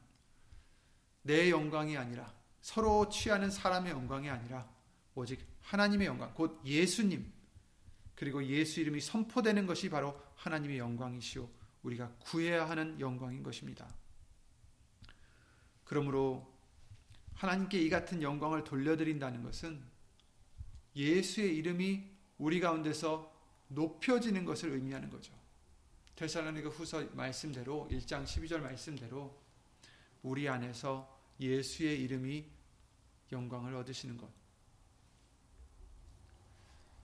내 1.22 1.50
영광이 1.50 1.96
아니라 1.96 2.32
서로 2.60 3.08
취하는 3.08 3.50
사람의 3.50 3.92
영광이 3.92 4.28
아니라 4.28 4.68
오직 5.14 5.40
하나님의 5.62 6.06
영광, 6.06 6.34
곧 6.34 6.60
예수님. 6.64 7.32
그리고 8.14 8.44
예수 8.44 8.80
이름이 8.80 9.00
선포되는 9.00 9.66
것이 9.66 9.88
바로 9.88 10.20
하나님의 10.36 10.78
영광이시오. 10.78 11.48
우리가 11.82 12.10
구해야 12.20 12.68
하는 12.68 12.98
영광인 13.00 13.42
것입니다. 13.42 13.92
그러므로 15.84 16.52
하나님께 17.34 17.80
이 17.80 17.90
같은 17.90 18.22
영광을 18.22 18.64
돌려드린다는 18.64 19.42
것은 19.42 19.82
예수의 20.94 21.56
이름이 21.56 22.10
우리 22.38 22.60
가운데서 22.60 23.31
높여지는 23.74 24.44
것을 24.44 24.70
의미하는 24.70 25.10
거죠. 25.10 25.32
테살로니가 26.16 26.68
후서 26.68 27.04
말씀대로 27.12 27.88
1장 27.90 28.24
12절 28.24 28.60
말씀대로 28.60 29.40
우리 30.22 30.48
안에서 30.48 31.20
예수의 31.40 32.00
이름이 32.02 32.46
영광을 33.32 33.74
얻으시는 33.74 34.16
것. 34.16 34.28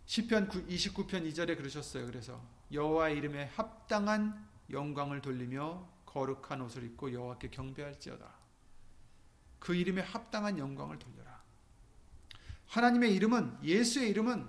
시편 0.06 0.48
29편 0.48 1.30
2절에 1.30 1.56
그러셨어요. 1.56 2.06
그래서 2.06 2.42
여호와 2.72 3.10
이름에 3.10 3.46
합당한 3.46 4.48
영광을 4.70 5.20
돌리며 5.20 5.86
거룩한 6.06 6.60
옷을 6.62 6.84
입고 6.84 7.12
여호와께 7.12 7.50
경배할지어다. 7.50 8.38
그 9.58 9.74
이름에 9.74 10.02
합당한 10.02 10.58
영광을 10.58 10.98
돌려라. 10.98 11.42
하나님의 12.68 13.14
이름은 13.14 13.58
예수의 13.64 14.10
이름은 14.10 14.48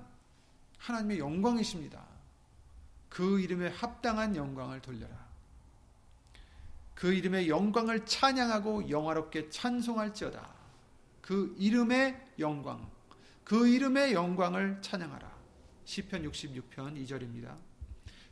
하나님의 0.78 1.20
영광이십니다. 1.20 2.09
그 3.10 3.40
이름에 3.40 3.68
합당한 3.70 4.36
영광을 4.36 4.82
돌려라. 4.82 5.28
그 6.96 7.14
이름의 7.14 7.50
영광을 7.50 8.06
찬양하고 8.06 8.90
영화롭게 8.90 9.50
찬송할지어다. 9.50 10.54
그 11.22 11.56
이름의 11.58 12.34
영광, 12.40 12.90
그 13.44 13.68
이름의 13.68 14.14
영광을 14.14 14.82
찬양하라. 14.82 15.32
시편 15.86 16.24
66편 16.24 17.04
2절입니다. 17.04 17.56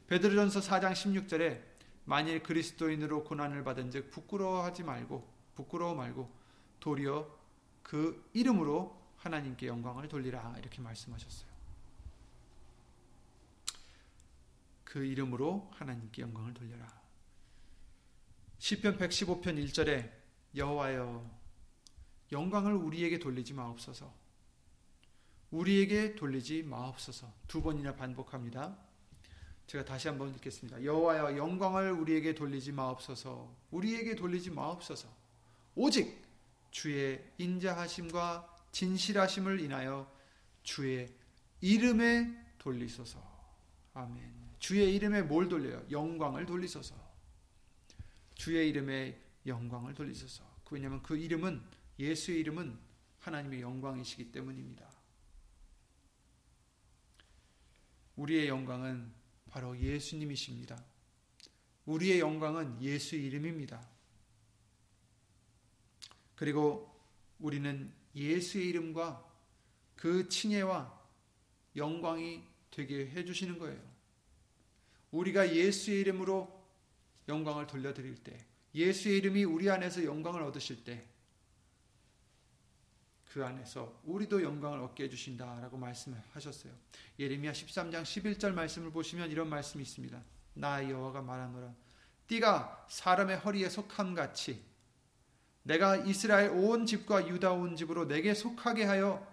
베드로전서 0.07 0.59
4장 0.59 0.93
16절에 0.93 1.61
만일 2.05 2.41
그리스도인으로 2.41 3.23
고난을 3.23 3.63
받은즉 3.63 4.11
부끄러워하지 4.11 4.83
말고 4.83 5.27
부끄러워 5.55 5.95
말고 5.95 6.29
도리어 6.79 7.27
그 7.83 8.29
이름으로 8.33 8.95
하나님께 9.17 9.67
영광을 9.67 10.07
돌리라 10.07 10.55
이렇게 10.59 10.81
말씀하셨어요. 10.81 11.46
그 14.87 15.03
이름으로 15.03 15.69
하나님께 15.73 16.21
영광을 16.21 16.53
돌려라. 16.53 16.87
시편 18.57 18.97
115편 18.97 19.43
1절에 19.67 20.09
여호와여 20.55 21.29
영광을 22.31 22.73
우리에게 22.73 23.19
돌리지 23.19 23.53
마옵소서. 23.53 24.13
우리에게 25.51 26.15
돌리지 26.15 26.63
마옵소서. 26.63 27.33
두 27.49 27.61
번이나 27.61 27.95
반복합니다. 27.97 28.77
제가 29.67 29.83
다시 29.83 30.07
한번 30.07 30.33
읽겠습니다. 30.35 30.81
여호와여 30.81 31.37
영광을 31.37 31.91
우리에게 31.91 32.33
돌리지 32.33 32.71
마옵소서. 32.71 33.53
우리에게 33.71 34.15
돌리지 34.15 34.51
마옵소서. 34.51 35.09
오직 35.75 36.23
주의 36.71 37.21
인자하심과 37.37 38.55
진실하심을 38.71 39.59
인하여 39.59 40.09
주의 40.63 41.13
이름에 41.59 42.33
돌리소서. 42.57 43.21
아멘. 43.93 44.36
주의 44.59 44.95
이름에 44.95 45.21
뭘 45.21 45.47
돌려요? 45.47 45.85
영광을 45.91 46.45
돌리소서. 46.45 46.95
주의 48.35 48.69
이름에 48.69 49.19
영광을 49.45 49.93
돌리소서. 49.93 50.43
왜냐하면 50.71 51.01
그 51.01 51.17
이름은 51.17 51.61
예수의 51.99 52.39
이름은 52.39 52.77
하나님의 53.19 53.61
영광이시기 53.61 54.31
때문입니다. 54.31 54.87
우리의 58.15 58.47
영광은 58.47 59.11
바로 59.49 59.77
예수님이십니다. 59.77 60.83
우리의 61.85 62.19
영광은 62.19 62.81
예수의 62.81 63.25
이름입니다. 63.25 63.87
그리고 66.35 66.95
우리는 67.39 67.91
예수의 68.15 68.67
이름과 68.69 69.25
그 69.95 70.27
칭혜와 70.27 70.97
영광이 71.75 72.43
되게 72.71 73.09
해주시는 73.09 73.57
거예요. 73.57 73.96
우리가 75.11 75.53
예수의 75.53 76.01
이름으로 76.01 76.47
영광을 77.27 77.67
돌려드릴 77.67 78.23
때, 78.23 78.45
예수의 78.73 79.17
이름이 79.17 79.43
우리 79.43 79.69
안에서 79.69 80.03
영광을 80.03 80.41
얻으실 80.43 80.83
때, 80.83 81.05
그 83.37 83.45
안에서 83.45 84.01
우리도 84.05 84.41
영광을 84.41 84.79
얻게 84.79 85.03
해주신다라고 85.03 85.77
말씀하셨어요. 85.77 86.73
예레미야 87.19 87.51
13장 87.51 88.01
11절 88.01 88.53
말씀을 88.53 88.91
보시면 88.91 89.29
이런 89.29 89.49
말씀이 89.49 89.83
있습니다. 89.83 90.19
나 90.55 90.89
여호와가 90.89 91.21
말하노라. 91.21 91.71
띠가 92.27 92.87
사람의 92.89 93.37
허리에 93.37 93.69
속함 93.69 94.15
같이 94.15 94.63
내가 95.63 95.97
이스라엘 95.97 96.49
온 96.49 96.85
집과 96.85 97.27
유다 97.27 97.51
온 97.51 97.75
집으로 97.75 98.07
내게 98.07 98.33
속하게 98.33 98.85
하여 98.85 99.25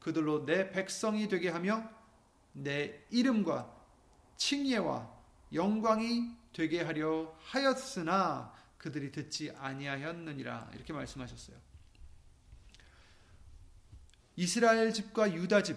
그들로 0.00 0.44
내 0.44 0.70
백성이 0.70 1.28
되게 1.28 1.48
하며 1.48 1.88
내 2.52 3.04
이름과 3.10 3.72
칭예와 4.36 5.21
영광이 5.52 6.34
되게 6.52 6.82
하려 6.82 7.36
하였으나 7.40 8.54
그들이 8.78 9.12
듣지 9.12 9.50
아니하였느니라 9.50 10.70
이렇게 10.74 10.92
말씀하셨어요. 10.92 11.56
이스라엘 14.36 14.92
집과 14.92 15.34
유다 15.34 15.62
집 15.62 15.76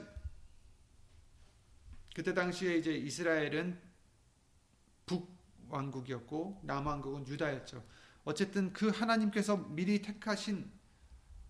그때 2.15 2.33
당시에 2.33 2.77
이제 2.77 2.93
이스라엘은 2.93 3.79
북 5.05 5.35
왕국이었고 5.67 6.61
남왕국은 6.63 7.27
유다였죠. 7.27 7.83
어쨌든 8.23 8.71
그 8.73 8.89
하나님께서 8.89 9.57
미리 9.57 10.01
택하신 10.01 10.71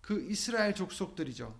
그 0.00 0.28
이스라엘 0.28 0.74
족속들이죠. 0.74 1.58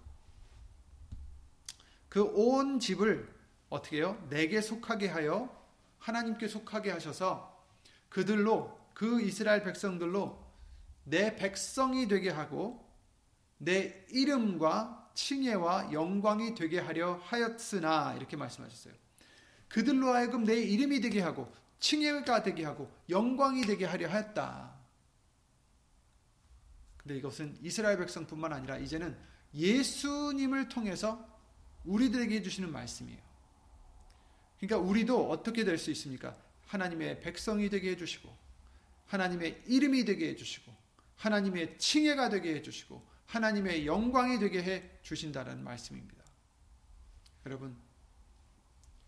그 2.08 2.22
온 2.22 2.80
집을 2.80 3.32
어떻게 3.68 3.98
해요? 3.98 4.26
내게 4.30 4.60
속하게 4.60 5.08
하여 5.08 5.54
하나님께 6.06 6.46
속하게 6.46 6.92
하셔서 6.92 7.66
그들로 8.08 8.78
그 8.94 9.20
이스라엘 9.20 9.64
백성들로 9.64 10.40
내 11.02 11.34
백성이 11.34 12.06
되게 12.06 12.30
하고 12.30 12.88
내 13.58 14.06
이름과 14.10 15.10
칭예와 15.14 15.92
영광이 15.92 16.54
되게 16.54 16.78
하려 16.78 17.20
하였으나 17.24 18.14
이렇게 18.14 18.36
말씀하셨어요. 18.36 18.94
그들로 19.68 20.14
하여금 20.14 20.44
내 20.44 20.54
이름이 20.54 21.00
되게 21.00 21.20
하고 21.20 21.52
칭예가 21.80 22.44
되게 22.44 22.64
하고 22.64 22.88
영광이 23.08 23.62
되게 23.62 23.84
하려 23.84 24.08
하였다. 24.08 24.76
근데 26.98 27.16
이것은 27.16 27.58
이스라엘 27.62 27.98
백성뿐만 27.98 28.52
아니라 28.52 28.78
이제는 28.78 29.16
예수님을 29.54 30.68
통해서 30.68 31.26
우리들에게 31.84 32.36
해주시는 32.36 32.70
말씀이에요. 32.70 33.26
그러니까 34.58 34.78
우리도 34.78 35.30
어떻게 35.30 35.64
될 35.64 35.78
수 35.78 35.90
있습니까? 35.90 36.36
하나님의 36.66 37.20
백성이 37.20 37.68
되게 37.68 37.90
해주시고, 37.90 38.28
하나님의 39.06 39.62
이름이 39.66 40.04
되게 40.04 40.28
해주시고, 40.30 40.74
하나님의 41.16 41.78
칭예가 41.78 42.28
되게 42.28 42.54
해주시고, 42.56 43.06
하나님의 43.26 43.86
영광이 43.86 44.38
되게 44.38 44.62
해 44.62 44.90
주신다는 45.02 45.62
말씀입니다. 45.62 46.24
여러분, 47.44 47.76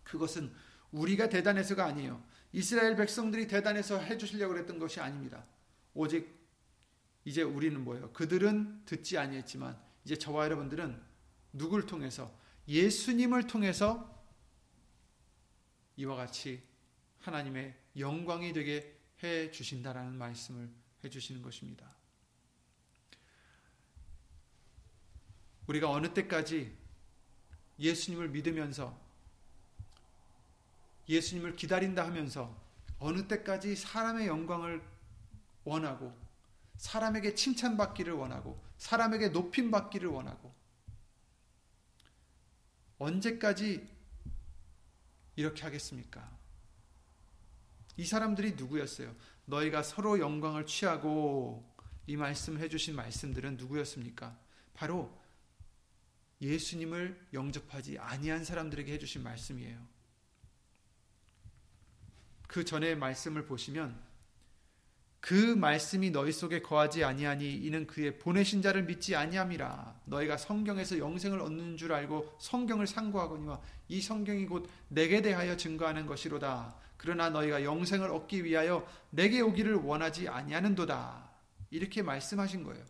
그것은 0.03 0.53
우리가 0.91 1.29
대단해서가 1.29 1.85
아니에요. 1.85 2.23
이스라엘 2.51 2.95
백성들이 2.95 3.47
대단해서 3.47 3.99
해 3.99 4.17
주시려고 4.17 4.57
했던 4.57 4.79
것이 4.79 4.99
아닙니다. 4.99 5.45
오직 5.93 6.39
이제 7.25 7.41
우리는 7.43 7.83
뭐예요? 7.83 8.11
그들은 8.11 8.85
듣지 8.85 9.17
아니했지만 9.17 9.77
이제 10.03 10.15
저와 10.15 10.45
여러분들은 10.45 10.99
누굴 11.53 11.85
통해서 11.85 12.33
예수님을 12.67 13.47
통해서 13.47 14.18
이와 15.99 16.15
같이 16.15 16.63
하나님의 17.19 17.75
영광이 17.97 18.53
되게 18.53 18.97
해 19.21 19.51
주신다라는 19.51 20.17
말씀을 20.17 20.69
해 21.03 21.09
주시는 21.09 21.41
것입니다. 21.41 21.93
우리가 25.67 25.89
어느 25.89 26.13
때까지 26.13 26.73
예수님을 27.77 28.29
믿으면서 28.29 28.97
예수님을 31.09 31.57
기다린다 31.57 32.05
하면서 32.05 32.57
어느 32.99 33.27
때까지 33.27 33.75
사람의 33.75 34.27
영광을 34.27 34.81
원하고 35.65 36.17
사람에게 36.77 37.35
칭찬받기를 37.35 38.13
원하고 38.13 38.63
사람에게 38.77 39.29
높임 39.29 39.69
받기를 39.69 40.07
원하고 40.07 40.53
언제까지 42.99 43.98
이렇게 45.39 45.63
하겠습니까? 45.63 46.37
이 47.95 48.05
사람들이 48.05 48.55
누구였어요? 48.55 49.15
너희가 49.45 49.83
서로 49.83 50.19
영광을 50.19 50.65
취하고 50.65 51.65
이 52.07 52.17
말씀을 52.17 52.59
해주신 52.59 52.93
말씀들은 52.97 53.55
누구였습니까? 53.55 54.37
바로 54.73 55.17
예수님을 56.41 57.27
영접하지 57.31 57.99
아니한 57.99 58.43
사람들에게 58.43 58.91
해주신 58.91 59.23
말씀이에요. 59.23 59.87
그 62.49 62.65
전의 62.65 62.97
말씀을 62.97 63.45
보시면 63.45 63.97
그 65.19 65.33
말씀이 65.33 66.11
너희 66.11 66.31
속에 66.31 66.61
거하지 66.61 67.03
아니하니 67.03 67.53
이는 67.53 67.85
그의 67.87 68.19
보내신 68.19 68.61
자를 68.61 68.83
믿지 68.83 69.15
아니함이라. 69.15 70.01
너희가 70.05 70.37
성경에서 70.37 70.97
영생을 70.97 71.41
얻는 71.41 71.77
줄 71.77 71.91
알고 71.91 72.37
성경을 72.39 72.87
상고하거니와 72.87 73.59
이 73.89 74.01
성경이 74.01 74.45
곧 74.45 74.69
내게 74.87 75.21
대하여 75.21 75.57
증거하는 75.57 76.05
것이로다. 76.05 76.75
그러나 76.95 77.29
너희가 77.29 77.63
영생을 77.63 78.11
얻기 78.11 78.43
위하여 78.45 78.87
내게 79.09 79.41
오기를 79.41 79.75
원하지 79.75 80.29
아니하는도다. 80.29 81.29
이렇게 81.71 82.01
말씀하신 82.01 82.63
거예요. 82.63 82.83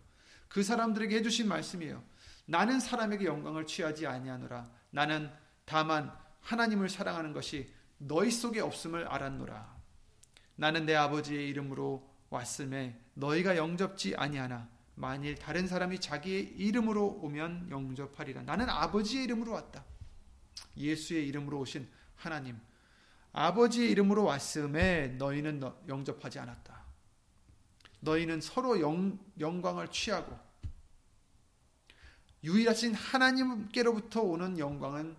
그 0.47 0.63
사람들에게 0.63 1.17
해주신 1.17 1.47
말씀이에요. 1.47 2.03
나는 2.45 2.79
사람에게 2.79 3.25
영광을 3.25 3.65
취하지 3.65 4.07
아니하노라. 4.07 4.69
나는 4.91 5.31
다만 5.65 6.11
하나님을 6.41 6.89
사랑하는 6.89 7.33
것이 7.33 7.71
너희 7.97 8.31
속에 8.31 8.59
없음을 8.61 9.07
알았노라. 9.07 9.77
나는 10.55 10.85
내 10.85 10.95
아버지의 10.95 11.47
이름으로 11.49 12.08
왔음에 12.29 12.99
너희가 13.13 13.57
영접지 13.57 14.15
아니하나 14.15 14.69
만일 14.95 15.35
다른 15.35 15.67
사람이 15.67 15.99
자기의 15.99 16.55
이름으로 16.57 17.19
오면 17.21 17.69
영접하리라. 17.71 18.43
나는 18.43 18.69
아버지의 18.69 19.23
이름으로 19.23 19.53
왔다. 19.53 19.85
예수의 20.75 21.27
이름으로 21.27 21.59
오신 21.59 21.89
하나님. 22.15 22.59
아버지의 23.31 23.91
이름으로 23.91 24.25
왔음에 24.25 25.09
너희는 25.17 25.61
영접하지 25.87 26.39
않았다. 26.39 26.83
너희는 28.01 28.41
서로 28.41 28.79
영, 28.81 29.19
영광을 29.39 29.89
취하고 29.89 30.37
유일하신 32.43 32.93
하나님께로부터 32.93 34.21
오는 34.21 34.57
영광은 34.57 35.17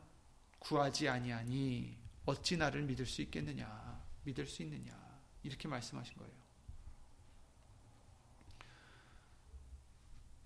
구하지 0.59 1.09
아니하니 1.09 1.99
어찌 2.25 2.57
나를 2.57 2.83
믿을 2.83 3.07
수 3.07 3.23
있겠느냐 3.23 4.03
믿을 4.25 4.46
수 4.46 4.62
있느냐 4.62 4.92
이렇게 5.42 5.68
말씀하신 5.68 6.16
거예요. 6.16 6.39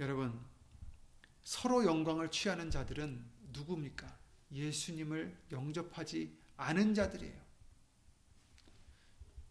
여러분, 0.00 0.38
서로 1.42 1.84
영광을 1.84 2.30
취하는 2.30 2.70
자들은 2.70 3.24
누굽니까? 3.52 4.18
예수님을 4.52 5.36
영접하지 5.52 6.36
않은 6.56 6.94
자들이에요. 6.94 7.44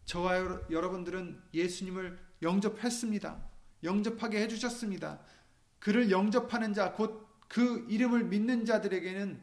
저와 0.04 0.68
여러분들은 0.70 1.42
예수님을 1.52 2.18
영접했습니다. 2.42 3.50
영접하게 3.82 4.42
해주셨습니다. 4.42 5.20
그를 5.78 6.10
영접하는 6.10 6.74
자, 6.74 6.92
곧 6.92 7.24
그 7.54 7.86
이름을 7.88 8.24
믿는 8.24 8.64
자들에게는 8.64 9.40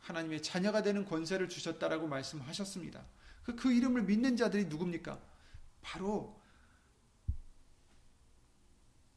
하나님의 0.00 0.42
자녀가 0.42 0.82
되는 0.82 1.04
권세를 1.04 1.48
주셨다라고 1.48 2.08
말씀하셨습니다. 2.08 3.06
그, 3.44 3.54
그 3.54 3.72
이름을 3.72 4.02
믿는 4.02 4.36
자들이 4.36 4.64
누굽니까? 4.66 5.20
바로 5.82 6.42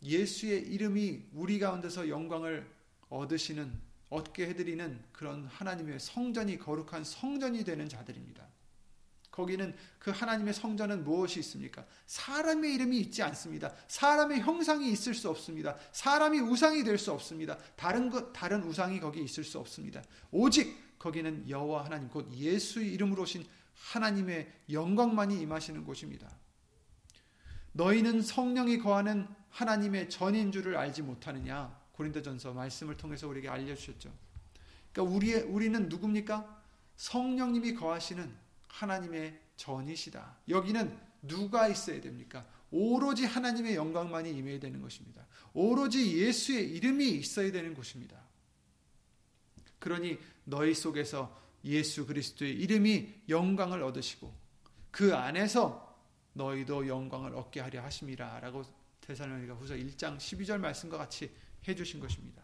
예수의 0.02 0.62
이름이 0.62 1.28
우리 1.34 1.60
가운데서 1.60 2.10
영광을 2.10 2.70
얻으시는 3.10 3.72
얻게 4.10 4.48
해드리는 4.48 5.04
그런 5.12 5.46
하나님의 5.48 6.00
성전이 6.00 6.60
거룩한 6.60 7.04
성전이 7.04 7.64
되는 7.64 7.90
자들입니다. 7.90 8.48
거기는 9.32 9.76
그 10.00 10.10
하나님의 10.10 10.54
성전은 10.54 11.04
무엇이 11.04 11.40
있습니까? 11.42 11.86
사람의 12.08 12.74
이름이 12.74 13.00
있지 13.02 13.22
않습니다. 13.22 13.72
사람의 13.88 14.40
형상이 14.40 14.92
있을 14.92 15.14
수 15.14 15.30
없습니다. 15.30 15.78
사람이 15.92 16.40
우상이 16.40 16.84
될 16.84 16.98
수 16.98 17.12
없습니다. 17.12 17.58
다른 17.76 18.10
것 18.10 18.34
다른 18.34 18.64
우상이 18.64 19.00
거기 19.00 19.22
있을 19.22 19.44
수 19.44 19.60
없습니다. 19.60 20.02
오직 20.32 20.98
거기는 20.98 21.48
여호와 21.48 21.86
하나님 21.86 22.10
곧 22.10 22.32
예수의 22.34 22.92
이름으로 22.94 23.24
오신 23.24 23.46
하나님의 23.76 24.52
영광만이 24.72 25.40
임하시는 25.40 25.84
곳입니다. 25.84 26.36
너희는 27.74 28.24
성령이 28.24 28.80
거하는 28.80 29.28
하나님의 29.50 30.10
전인 30.10 30.52
줄을 30.52 30.78
알지 30.78 31.02
못하느냐? 31.02 31.76
고린도전서 31.94 32.54
말씀을 32.54 32.98
통해서 32.98 33.28
우리에게 33.28 33.50
알려주셨죠. 33.50 34.14
그러니까 34.92 35.16
우리 35.16 35.34
우리는 35.34 35.90
누굽니까? 35.90 36.64
성령님이 36.96 37.76
거하시는 37.76 38.36
하나님의 38.68 39.40
전이시다. 39.56 40.38
여기는 40.50 40.98
누가 41.24 41.68
있어야 41.68 42.00
됩니까? 42.02 42.46
오로지 42.70 43.26
하나님의 43.26 43.76
영광만이 43.76 44.32
임해야 44.32 44.60
되는 44.60 44.82
것입니다. 44.82 45.26
오로지 45.54 46.18
예수의 46.18 46.70
이름이 46.72 47.10
있어야 47.12 47.52
되는 47.52 47.74
곳입니다. 47.74 48.22
그러니 49.80 50.18
너희 50.44 50.74
속에서 50.74 51.36
예수 51.64 52.06
그리스도의 52.06 52.54
이름이 52.54 53.24
영광을 53.30 53.84
얻으시고 53.84 54.34
그 54.92 55.16
안에서 55.16 55.88
너희도 56.34 56.88
영광을 56.88 57.36
얻게 57.36 57.60
하려 57.60 57.82
하심이라라고 57.84 58.64
데살로니가 59.08 59.54
후서 59.56 59.74
1장 59.76 60.18
12절 60.18 60.60
말씀과 60.60 60.98
같이 60.98 61.32
해 61.68 61.76
주신 61.76 62.00
것입니다. 62.00 62.44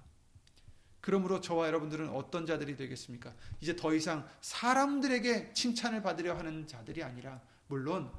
그러므로 1.02 1.42
저와 1.42 1.68
여러분들은 1.68 2.10
어떤 2.10 2.46
자들이 2.46 2.78
되겠습니까? 2.78 3.34
이제 3.60 3.76
더 3.76 3.94
이상 3.94 4.26
사람들에게 4.40 5.52
칭찬을 5.54 6.02
받으려 6.02 6.38
하는 6.38 6.66
자들이 6.66 7.04
아니라 7.04 7.42
물론 7.68 8.10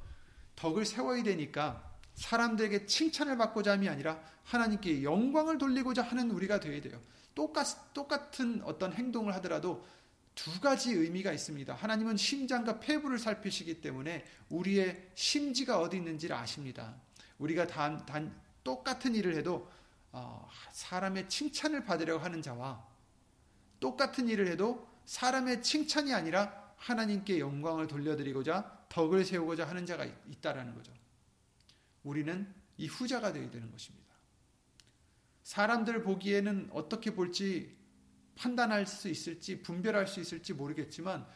덕을 0.56 0.84
세워야 0.84 1.22
되니까 1.22 1.90
사람들에게 2.14 2.84
칭찬을 2.84 3.38
받고자 3.38 3.72
함이 3.72 3.88
아니라 3.88 4.22
하나님께 4.44 5.02
영광을 5.02 5.56
돌리고자 5.56 6.02
하는 6.02 6.30
우리가 6.30 6.60
되어야 6.60 6.80
돼요. 6.82 7.00
똑같, 7.34 7.92
똑같은 7.94 8.62
어떤 8.62 8.92
행동을 8.92 9.34
하더라도 9.36 9.84
두 10.34 10.60
가지 10.60 10.92
의미가 10.92 11.32
있습니다. 11.32 11.74
하나님은 11.74 12.16
심장과 12.16 12.80
폐부를 12.80 13.18
살피시기 13.18 13.80
때문에 13.80 14.24
우리의 14.50 15.10
심지가 15.14 15.78
어디 15.78 15.96
있는지를 15.96 16.36
아십니다. 16.36 16.94
우리가 17.38 17.66
단, 17.66 18.04
단 18.06 18.34
똑같은 18.62 19.14
일을 19.14 19.36
해도 19.36 19.70
어, 20.12 20.48
사람의 20.72 21.28
칭찬을 21.28 21.84
받으려고 21.84 22.22
하는 22.24 22.40
자와 22.40 22.86
똑같은 23.80 24.28
일을 24.28 24.46
해도 24.48 24.88
사람의 25.06 25.62
칭찬이 25.62 26.14
아니라 26.14 26.72
하나님께 26.76 27.40
영광을 27.40 27.86
돌려드리고자 27.86 28.86
덕을 28.88 29.24
세우고자 29.24 29.68
하는 29.68 29.86
자가 29.86 30.04
있다라는 30.04 30.74
거죠. 30.74 30.92
우리는 32.02 32.52
이 32.76 32.86
후자가 32.86 33.32
되어야 33.32 33.50
되는 33.50 33.70
것입니다. 33.70 34.04
사람들 35.42 36.02
보기에는 36.02 36.70
어떻게 36.72 37.14
볼지 37.14 37.76
판단할 38.36 38.86
수 38.86 39.08
있을지 39.08 39.62
분별할 39.62 40.06
수 40.06 40.20
있을지 40.20 40.52
모르겠지만 40.52 41.26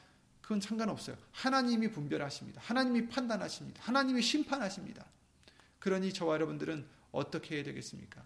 그건 0.40 0.60
상관없어요. 0.60 1.16
하나님이 1.32 1.90
분별하십니다. 1.90 2.60
하나님이 2.62 3.08
판단하십니다. 3.08 3.82
하나님이 3.82 4.22
심판하십니다. 4.22 5.04
그러니 5.78 6.12
저와 6.12 6.34
여러분들은 6.34 6.88
어떻게 7.12 7.56
해야 7.56 7.64
되겠습니까? 7.64 8.24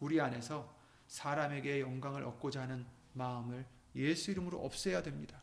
우리 0.00 0.20
안에서 0.20 0.76
사람에게 1.06 1.80
영광을 1.80 2.24
얻고자 2.24 2.62
하는 2.62 2.86
마음을 3.12 3.66
예수 3.94 4.30
이름으로 4.30 4.64
없애야 4.64 5.02
됩니다. 5.02 5.40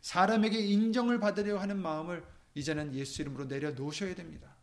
사람에게 0.00 0.58
인정을 0.58 1.18
받으려 1.20 1.58
하는 1.58 1.80
마음을 1.80 2.24
이제는 2.54 2.94
예수 2.94 3.22
이름으로 3.22 3.44
내려놓으셔야 3.44 4.14
됩니다. 4.14 4.56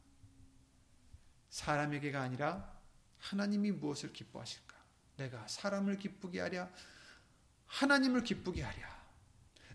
사람에게가 1.50 2.22
아니라 2.22 2.74
하나님이 3.20 3.72
무엇을 3.72 4.12
기뻐하실까? 4.12 4.76
내가 5.18 5.48
사람을 5.48 5.98
기쁘게 5.98 6.41
하랴, 6.41 6.70
하나님을 7.68 8.24
기쁘게 8.24 8.62
하랴. 8.62 9.06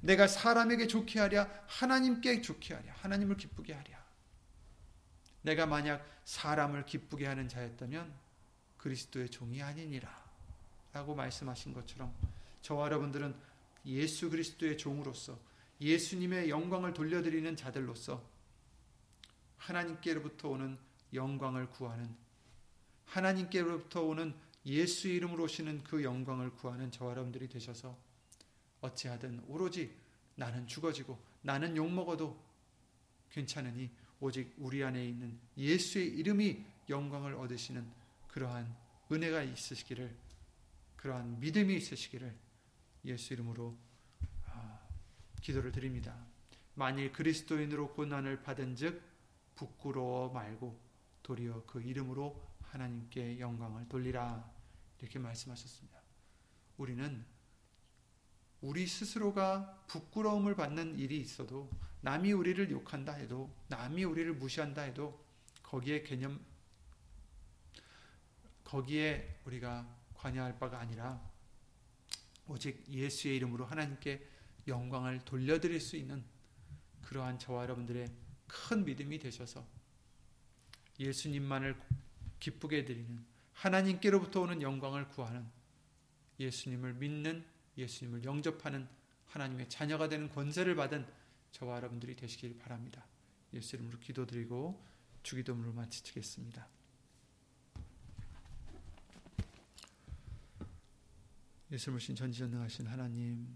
내가 0.02 0.26
사람에게 0.26 0.86
좋게 0.86 1.20
하랴, 1.20 1.64
하나님께 1.66 2.40
좋게 2.42 2.74
하랴, 2.74 2.92
하나님을 2.94 3.36
기쁘게 3.36 3.72
하랴. 3.72 3.99
내가 5.42 5.66
만약 5.66 6.04
사람을 6.24 6.86
기쁘게 6.86 7.26
하는 7.26 7.48
자였다면 7.48 8.12
그리스도의 8.76 9.30
종이 9.30 9.62
아니니라. 9.62 10.20
라고 10.92 11.14
말씀하신 11.14 11.72
것처럼 11.72 12.12
저와 12.62 12.86
여러분들은 12.86 13.34
예수 13.86 14.28
그리스도의 14.28 14.76
종으로서 14.76 15.38
예수님의 15.80 16.50
영광을 16.50 16.92
돌려드리는 16.92 17.56
자들로서 17.56 18.22
하나님께로부터 19.56 20.48
오는 20.48 20.76
영광을 21.14 21.70
구하는 21.70 22.14
하나님께로부터 23.06 24.02
오는 24.02 24.34
예수 24.66 25.08
이름으로 25.08 25.44
오시는 25.44 25.84
그 25.84 26.02
영광을 26.02 26.50
구하는 26.50 26.90
저와 26.90 27.12
여러분들이 27.12 27.48
되셔서 27.48 27.96
어찌하든 28.80 29.44
오로지 29.48 29.94
나는 30.34 30.66
죽어지고 30.66 31.18
나는 31.42 31.76
욕먹어도 31.76 32.38
괜찮으니 33.30 33.90
오직 34.20 34.54
우리 34.58 34.84
안에 34.84 35.04
있는 35.04 35.38
예수의 35.56 36.08
이름이 36.18 36.64
영광을 36.88 37.34
얻으시는 37.34 37.86
그러한 38.28 38.76
은혜가 39.10 39.42
있으시기를 39.42 40.14
그러한 40.96 41.40
믿음이 41.40 41.74
있으시기를 41.76 42.36
예수 43.06 43.32
이름으로 43.32 43.76
아, 44.46 44.80
기도를 45.40 45.72
드립니다. 45.72 46.14
만일 46.74 47.12
그리스도인으로 47.12 47.94
고난을 47.94 48.42
받은즉 48.42 49.02
부끄러워 49.54 50.30
말고 50.30 50.78
도리어 51.22 51.64
그 51.66 51.82
이름으로 51.82 52.40
하나님께 52.62 53.40
영광을 53.40 53.88
돌리라 53.88 54.50
이렇게 55.00 55.18
말씀하셨습니다. 55.18 55.98
우리는 56.76 57.24
우리 58.60 58.86
스스로가 58.86 59.84
부끄러움을 59.86 60.54
받는 60.54 60.98
일이 60.98 61.18
있어도 61.20 61.70
남이 62.02 62.32
우리를 62.32 62.70
욕한다 62.70 63.12
해도 63.12 63.54
남이 63.68 64.04
우리를 64.04 64.34
무시한다 64.34 64.82
해도 64.82 65.24
거기에 65.62 66.02
개념 66.02 66.40
거기에 68.64 69.40
우리가 69.44 69.86
관여할 70.14 70.58
바가 70.58 70.78
아니라 70.78 71.20
오직 72.46 72.84
예수의 72.88 73.36
이름으로 73.36 73.64
하나님께 73.64 74.26
영광을 74.66 75.20
돌려드릴 75.20 75.80
수 75.80 75.96
있는 75.96 76.24
그러한 77.02 77.38
저와 77.38 77.64
여러분들의 77.64 78.08
큰 78.46 78.84
믿음이 78.84 79.18
되셔서 79.18 79.66
예수님만을 80.98 81.80
기쁘게 82.38 82.84
드리는 82.84 83.24
하나님께로부터 83.52 84.42
오는 84.42 84.62
영광을 84.62 85.08
구하는 85.08 85.46
예수님을 86.38 86.94
믿는 86.94 87.44
예수님을 87.76 88.24
영접하는 88.24 88.88
하나님의 89.26 89.68
자녀가 89.68 90.08
되는 90.08 90.28
권세를 90.30 90.74
받은 90.74 91.06
저와 91.52 91.76
여러분들이 91.76 92.16
되시길 92.16 92.58
바랍니다. 92.58 93.04
예수 93.52 93.76
이름으로 93.76 93.98
기도드리고 93.98 94.82
주기도문을 95.22 95.72
마치겠습니다. 95.72 96.68
예수님 101.70 101.98
신 102.00 102.16
전지전능하신 102.16 102.86
하나님 102.86 103.46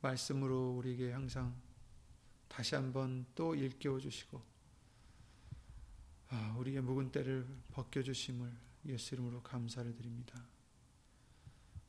말씀으로 0.00 0.76
우리에게 0.76 1.12
항상 1.12 1.54
다시 2.48 2.74
한번 2.74 3.26
또 3.34 3.54
일깨워 3.54 3.98
주시고 3.98 4.40
아, 6.28 6.54
우리의 6.58 6.80
묵은 6.80 7.10
때를 7.10 7.46
벗겨 7.72 8.02
주심을 8.02 8.52
예수 8.86 9.14
이름으로 9.14 9.42
감사를 9.42 9.92
드립니다. 9.96 10.40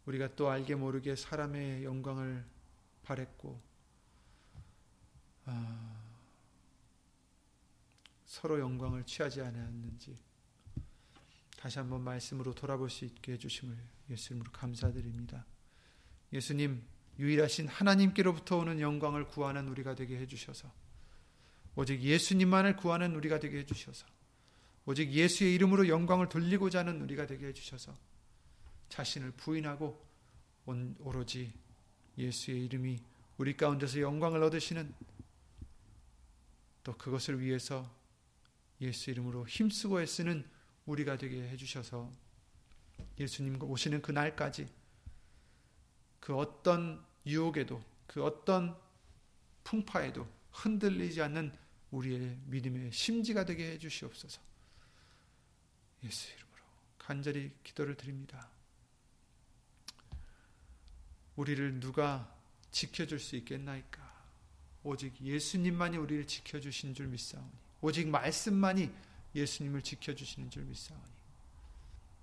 우리가 0.05 0.35
또 0.35 0.49
알게 0.49 0.75
모르게 0.75 1.15
사람의 1.15 1.83
영광을 1.83 2.43
바랬고 3.03 3.61
아, 5.45 6.01
서로 8.25 8.59
영광을 8.59 9.03
취하지 9.03 9.41
않았는지 9.41 10.17
다시 11.57 11.79
한번 11.79 12.01
말씀으로 12.01 12.53
돌아볼 12.53 12.89
수 12.89 13.05
있게 13.05 13.33
해주심을 13.33 13.77
예수님으로 14.09 14.51
감사드립니다. 14.51 15.45
예수님 16.33 16.81
유일하신 17.19 17.67
하나님께로부터 17.67 18.57
오는 18.57 18.79
영광을 18.79 19.27
구하는 19.27 19.67
우리가 19.67 19.95
되게 19.95 20.17
해주셔서 20.17 20.71
오직 21.75 22.01
예수님만을 22.01 22.77
구하는 22.77 23.15
우리가 23.15 23.39
되게 23.39 23.59
해주셔서 23.59 24.07
오직 24.85 25.11
예수의 25.11 25.53
이름으로 25.55 25.87
영광을 25.87 26.27
돌리고자 26.27 26.79
하는 26.79 27.01
우리가 27.01 27.27
되게 27.27 27.47
해주셔서 27.47 27.95
자신을 28.89 29.31
부인하고 29.31 30.03
오로지 30.99 31.53
예수의 32.17 32.65
이름이 32.65 32.99
우리 33.37 33.55
가운데서 33.55 34.01
영광을 34.01 34.43
얻으시는 34.43 34.93
또 36.83 36.97
그것을 36.97 37.39
위해서 37.39 37.89
예수 38.81 39.11
이름으로 39.11 39.47
힘쓰고 39.47 40.01
애쓰는 40.01 40.47
우리가 40.85 41.17
되게 41.17 41.47
해주셔서 41.49 42.11
예수님 43.19 43.61
오시는 43.61 44.01
그 44.01 44.11
날까지 44.11 44.67
그 46.19 46.35
어떤 46.35 47.05
유혹에도 47.25 47.83
그 48.07 48.23
어떤 48.23 48.77
풍파에도 49.63 50.27
흔들리지 50.51 51.21
않는 51.21 51.55
우리의 51.91 52.37
믿음의 52.45 52.91
심지가 52.91 53.45
되게 53.45 53.71
해주시옵소서. 53.71 54.41
예수 56.03 56.33
이름으로 56.33 56.63
간절히 56.97 57.51
기도를 57.63 57.95
드립니다. 57.95 58.49
우리를 61.35 61.79
누가 61.79 62.33
지켜줄 62.71 63.19
수 63.19 63.35
있겠나이까? 63.35 64.10
오직 64.83 65.19
예수님만이 65.21 65.97
우리를 65.97 66.25
지켜주신 66.25 66.93
줄 66.93 67.07
믿사오니 67.07 67.51
오직 67.81 68.07
말씀만이 68.07 68.91
예수님을 69.35 69.81
지켜주시는 69.81 70.49
줄 70.49 70.63
믿사오니 70.63 71.11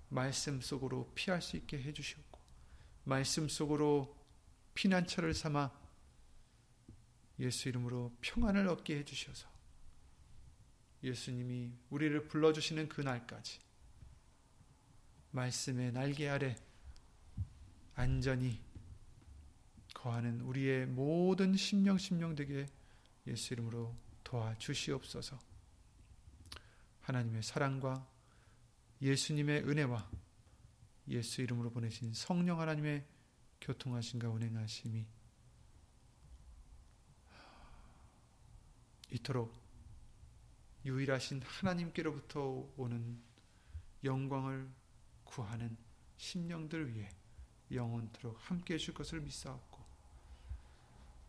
말씀 0.09 0.59
속으로 0.59 1.09
피할 1.15 1.41
수 1.41 1.55
있게 1.57 1.81
해주셨고 1.81 2.39
말씀 3.05 3.47
속으로 3.47 4.15
피난처를 4.73 5.33
삼아 5.33 5.71
예수 7.39 7.69
이름으로 7.69 8.11
평안을 8.21 8.67
얻게 8.67 8.97
해주셔서 8.99 9.47
예수님이 11.03 11.71
우리를 11.89 12.27
불러주시는 12.27 12.89
그날까지 12.89 13.59
말씀의 15.31 15.93
날개 15.93 16.27
아래 16.27 16.55
안전히 17.95 18.59
거하는 19.99 20.39
우리의 20.41 20.85
모든 20.85 21.57
심령 21.57 21.97
심령 21.97 22.33
되게 22.33 22.65
예수 23.27 23.53
이름으로 23.53 23.93
도와주시옵소서. 24.23 25.37
하나님의 27.01 27.43
사랑과 27.43 28.07
예수님의 29.01 29.63
은혜와 29.67 30.09
예수 31.09 31.41
이름으로 31.41 31.69
보내신 31.71 32.13
성령 32.13 32.61
하나님의 32.61 33.05
교통하심과 33.59 34.29
운행하심이 34.29 35.05
이토록 39.11 39.53
유일하신 40.85 41.41
하나님께로부터 41.41 42.71
오는 42.77 43.21
영광을 44.05 44.69
구하는 45.25 45.75
심령들 46.15 46.93
위해 46.93 47.09
영원토록 47.69 48.37
함께 48.39 48.75
해줄 48.75 48.93
것을 48.93 49.19
믿사옵고 49.19 49.68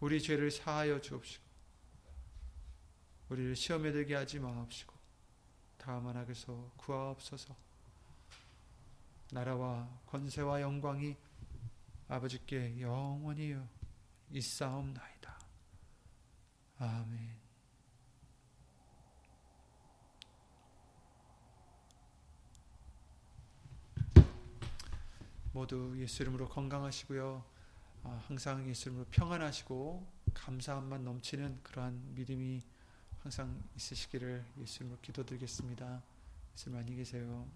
우리 0.00 0.20
죄를 0.20 0.50
사하여 0.50 1.00
주옵시고 1.00 1.44
우리를 3.28 3.54
시험에 3.54 3.92
들게 3.92 4.14
하지 4.14 4.38
마옵시고 4.40 4.94
다만 5.76 6.16
악에서 6.16 6.72
구하옵소서 6.76 7.54
나라와 9.32 9.88
권세와 10.06 10.60
영광이 10.62 11.16
아버지께 12.08 12.80
영원히 12.80 13.56
있사옵나이다. 14.30 15.38
아멘 16.78 17.38
모두 25.52 25.94
예수 25.98 26.22
이름으로 26.22 26.48
건강하시고요. 26.48 27.49
아, 28.02 28.22
항상 28.26 28.66
예수님으로 28.66 29.06
평안하시고 29.10 30.06
감사함만 30.32 31.04
넘치는 31.04 31.60
그러한 31.62 32.14
믿음이 32.14 32.62
항상 33.22 33.62
있으시기를 33.76 34.44
예수님으로 34.58 34.98
기도드리겠습니다. 35.02 36.02
예수님 36.54 36.78
안녕히 36.78 36.96
계세요. 36.96 37.46